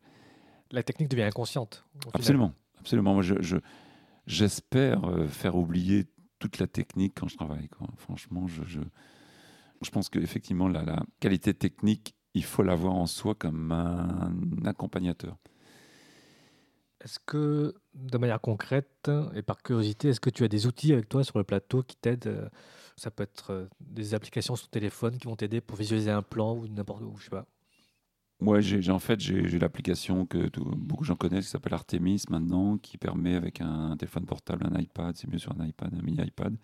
[0.70, 1.84] La technique devient inconsciente.
[2.14, 3.14] Absolument, absolument.
[3.14, 3.56] Moi, je,
[4.26, 6.06] j'espère euh, faire oublier
[6.38, 7.68] toute la technique quand je travaille.
[7.96, 13.72] Franchement, je, Je pense qu'effectivement, la, la qualité technique, il faut l'avoir en soi comme
[13.72, 14.32] un
[14.64, 15.36] accompagnateur.
[17.00, 21.08] Est-ce que, de manière concrète et par curiosité, est-ce que tu as des outils avec
[21.08, 22.48] toi sur le plateau qui t'aident euh,
[22.96, 26.56] Ça peut être euh, des applications sur téléphone qui vont t'aider pour visualiser un plan
[26.56, 27.46] ou n'importe où, je sais pas?
[28.40, 32.78] Ouais, j'ai en fait j'ai l'application que beaucoup de gens connaissent qui s'appelle Artemis maintenant,
[32.78, 36.22] qui permet avec un, téléphone portable, un iPad, c'est mieux sur un iPad, un mini
[36.24, 36.56] iPad,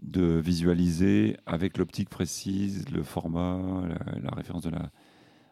[0.00, 4.90] de visualiser avec l'optique précise, le format, la, la, référence de la.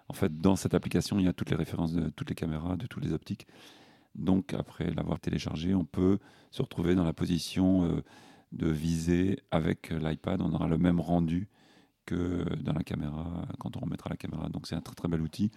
[0.08, 2.76] En fait, dans cette application, il y a toutes les références de toutes les caméras,
[2.76, 3.46] de toutes les optiques.
[4.14, 6.18] Donc, après l'avoir téléchargé, on peut
[6.50, 8.02] se retrouver dans la position euh,
[8.52, 10.40] de viser avec l'iPad.
[10.40, 11.48] On aura le même rendu
[12.06, 14.48] que dans la caméra, quand on remettra la caméra.
[14.48, 15.50] Donc, c'est un très très bel outil.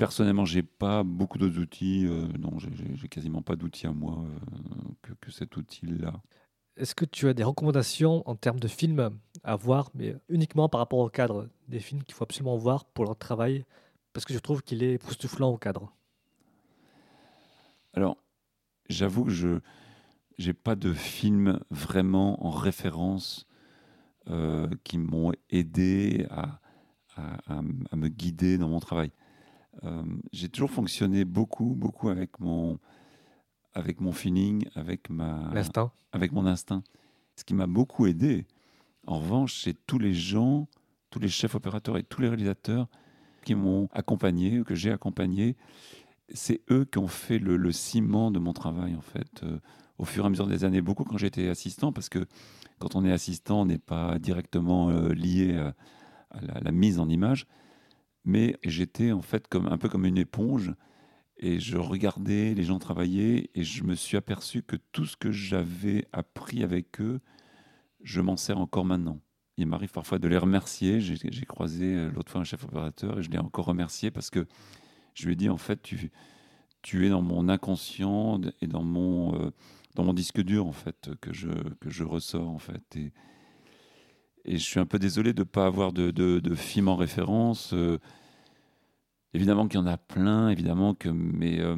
[0.00, 2.06] Personnellement, j'ai pas beaucoup d'autres outils.
[2.06, 6.22] Euh, non, j'ai quasiment pas d'outils à moi euh, que, cet outil-là.
[6.80, 9.10] Est-ce que tu as des recommandations en termes de films
[9.44, 13.04] à voir, mais uniquement par rapport au cadre Des films qu'il faut absolument voir pour
[13.04, 13.66] leur travail,
[14.14, 15.92] parce que je trouve qu'il est époustouflant au cadre.
[17.92, 18.16] Alors,
[18.88, 19.60] j'avoue que je
[20.38, 23.46] n'ai pas de film vraiment en référence
[24.30, 26.60] euh, qui m'ont aidé à,
[27.94, 29.10] me guider dans mon travail.
[29.84, 30.02] Euh,
[30.32, 32.78] j'ai toujours fonctionné beaucoup, beaucoup avec mon,
[33.72, 35.50] avec mon feeling, avec, ma,
[36.12, 36.82] avec mon instinct.
[37.36, 38.46] Ce qui m'a beaucoup aidé,
[39.06, 40.68] en revanche, c'est tous les gens,
[41.10, 42.88] tous les chefs opérateurs et tous les réalisateurs
[43.44, 45.56] qui m'ont accompagné, que j'ai accompagné
[46.34, 49.58] c'est eux qui ont fait le, ciment de mon travail, en fait, euh,
[49.98, 50.80] au fur et à mesure des années.
[50.80, 52.26] Beaucoup quand j'étais assistant, parce que
[52.78, 55.74] quand on est assistant, on n'est pas directement euh, lié à,
[56.62, 57.46] la, mise en image,
[58.24, 60.72] mais j'étais en fait comme, un peu comme une éponge,
[61.40, 65.32] et je regardais les gens travailler, et je me suis aperçu que tout ce que
[65.32, 67.20] j'avais appris avec eux,
[68.02, 69.20] je m'en sers encore maintenant.
[69.56, 71.00] Il m'arrive parfois de les remercier.
[71.00, 74.46] J'ai croisé euh, l'autre fois un chef opérateur et je l'ai encore remercié parce que
[75.14, 76.10] je lui ai dit, en fait, tu,
[76.82, 79.50] tu es dans mon inconscient et dans mon, euh,
[79.94, 81.48] dans mon disque dur, en fait, que je,
[81.80, 82.96] que je ressors, en fait.
[82.96, 83.12] Et,
[84.44, 87.72] et je suis un peu désolé de ne pas avoir de, de, film en référence.
[87.72, 87.98] Euh,
[89.34, 91.76] évidemment qu'il y en a plein, évidemment que, mais euh,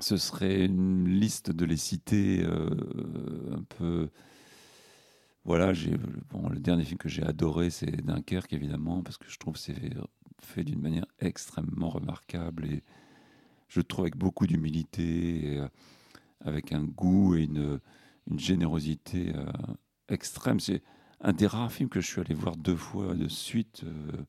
[0.00, 4.10] ce serait une liste de les citer un peu.
[5.44, 5.72] Voilà,
[6.30, 9.94] bon, le dernier film que j'ai adoré, c'est Dunkerque, évidemment, parce que je trouve c'est
[10.40, 12.82] fait d'une manière extrêmement remarquable et
[13.68, 15.68] je trouve avec beaucoup d'humilité, euh,
[16.44, 17.80] avec un goût et une,
[18.30, 19.46] une générosité euh,
[20.08, 20.60] extrême.
[20.60, 20.82] C'est
[21.20, 24.24] un des rares films que je suis allé voir deux fois de suite, euh,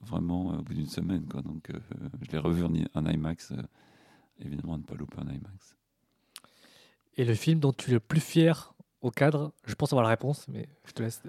[0.00, 1.26] vraiment au bout d'une semaine.
[1.26, 1.42] Quoi.
[1.42, 1.70] Donc
[2.22, 2.64] je l'ai revu
[2.94, 3.52] en, IMAX,
[4.40, 5.76] évidemment, ne pas louper en IMAX.
[7.16, 10.10] Et le film dont tu es le plus fier au cadre, je pense avoir la
[10.10, 11.22] réponse, mais je te laisse.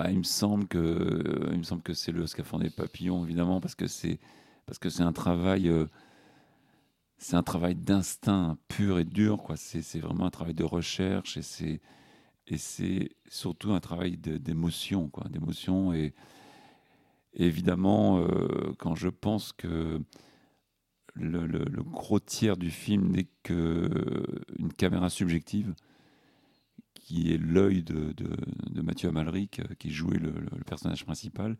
[0.00, 3.60] Bah, il me semble que il me semble que c'est le scaphandre des papillons évidemment
[3.60, 4.18] parce que c'est
[4.64, 5.88] parce que c'est un travail euh,
[7.18, 11.42] c'est un travail d'instinct pur et dur quoi c'est vraiment un travail de recherche et
[11.42, 11.82] c'est
[12.46, 16.14] et c'est surtout un travail d'émotion quoi d'émotion et,
[17.34, 20.00] évidemment euh, quand je pense que
[21.14, 23.88] le, gros tiers du film n'est que
[24.58, 25.74] une caméra subjective
[26.94, 28.14] qui est l'œil de,
[28.82, 30.32] Mathieu Amalric, euh, qui jouait le,
[30.64, 31.56] personnage principal,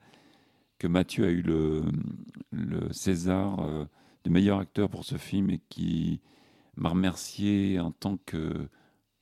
[0.79, 1.83] que Mathieu a eu le,
[2.53, 3.85] le César euh,
[4.25, 6.21] de meilleur acteur pour ce film et qui
[6.77, 8.69] m'a remercié en tant que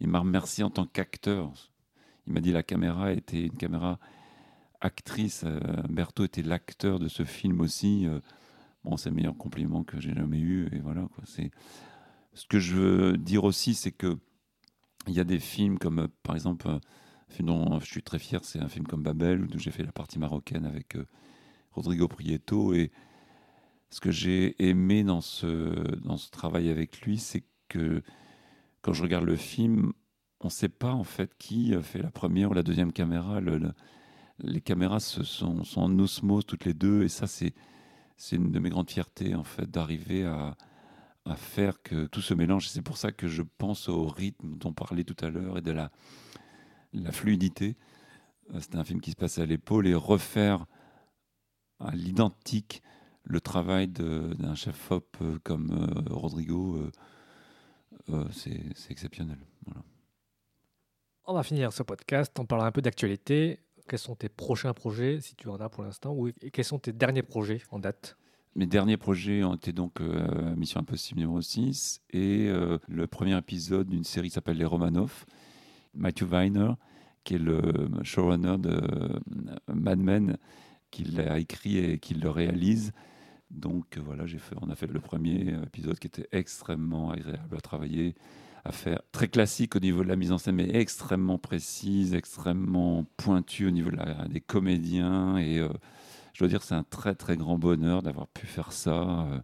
[0.00, 1.52] il m'a remercié en tant qu'acteur.
[2.26, 3.98] Il m'a dit la caméra était une caméra
[4.80, 5.44] actrice.
[5.44, 8.06] Euh, Berthaud était l'acteur de ce film aussi.
[8.84, 10.68] bon, c'est le meilleur compliment que j'ai jamais eu.
[10.72, 14.18] Et voilà, ce que je veux dire aussi, c'est que
[15.08, 16.68] il y a des films comme, euh, par exemple,
[17.40, 20.18] dont je suis très fier, c'est un film comme Babel, où j'ai fait la partie
[20.18, 21.06] marocaine avec euh,
[21.72, 22.74] Rodrigo Prieto.
[22.74, 22.90] Et
[23.90, 28.02] ce que j'ai aimé dans ce, dans ce travail avec lui, c'est que
[28.82, 29.92] quand je regarde le film,
[30.40, 33.40] on ne sait pas en fait qui fait la première ou la deuxième caméra.
[34.40, 37.54] Les caméras sont, en osmose toutes les deux, et ça, c'est
[38.32, 40.56] une de mes grandes fiertés en fait d'arriver à,
[41.24, 42.68] à faire que tout se mélange.
[42.68, 45.62] C'est pour ça que je pense au rythme dont on parlait tout à l'heure et
[45.62, 45.90] de la,
[46.92, 47.76] la fluidité.
[48.54, 50.66] Euh, c'est un film qui se passe à l'épaule et refaire
[51.80, 52.82] à l'identique
[53.24, 56.90] le travail d'un chef op euh, comme euh, Rodrigo,
[58.32, 59.38] c'est exceptionnel.
[61.26, 62.34] On va finir ce podcast.
[62.38, 63.60] On parlera un peu d'actualité.
[63.88, 66.92] Quels sont tes prochains projets, si tu en as pour l'instant, ou quels sont tes
[66.92, 68.18] derniers projets en date?
[68.54, 73.36] Mes derniers projets ont été donc euh, Mission Impossible numéro 6 et euh, le premier
[73.38, 75.24] épisode d'une série qui s'appelle Les Romanov,
[75.94, 76.72] Matthew Weiner,
[77.24, 77.62] qui est le
[78.02, 78.78] showrunner de
[79.72, 80.36] Mad Men,
[80.90, 82.92] qui l'a écrit et qui le réalise.
[83.50, 84.24] Donc voilà,
[84.60, 88.14] on a fait le premier épisode qui était extrêmement agréable à travailler,
[88.64, 93.04] à faire, très classique au niveau de la mise en scène, mais extrêmement précise, extrêmement
[93.16, 95.38] pointue au niveau de la, des comédiens.
[95.38, 95.68] Et euh,
[96.32, 99.26] je dois dire, c'est un très très grand bonheur d'avoir pu faire ça.
[99.30, 99.40] Euh,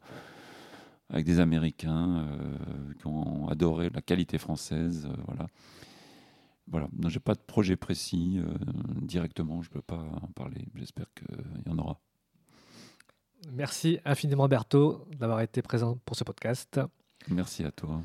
[1.11, 5.09] avec des Américains euh, qui ont adoré la qualité française.
[5.27, 5.47] voilà.
[6.67, 8.41] Voilà, j'ai pas de projet précis
[9.03, 10.65] directement, je peux pas en parler.
[10.75, 11.29] J'espère qu'il
[11.67, 12.01] y en aura.
[13.53, 16.81] Merci infiniment Berthaud d'avoir été présent pour ce podcast.
[17.29, 18.03] Merci à toi.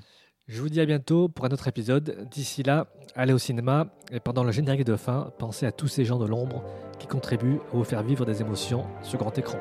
[0.52, 2.28] Je vous dis à bientôt pour un autre épisode.
[2.32, 6.06] D'ici là, allez au cinéma et pendant le générique de fin, pensez à tous ces
[6.06, 6.64] gens de l'ombre
[6.98, 9.60] qui contribuent à vous faire vivre des émotions sur grand écran.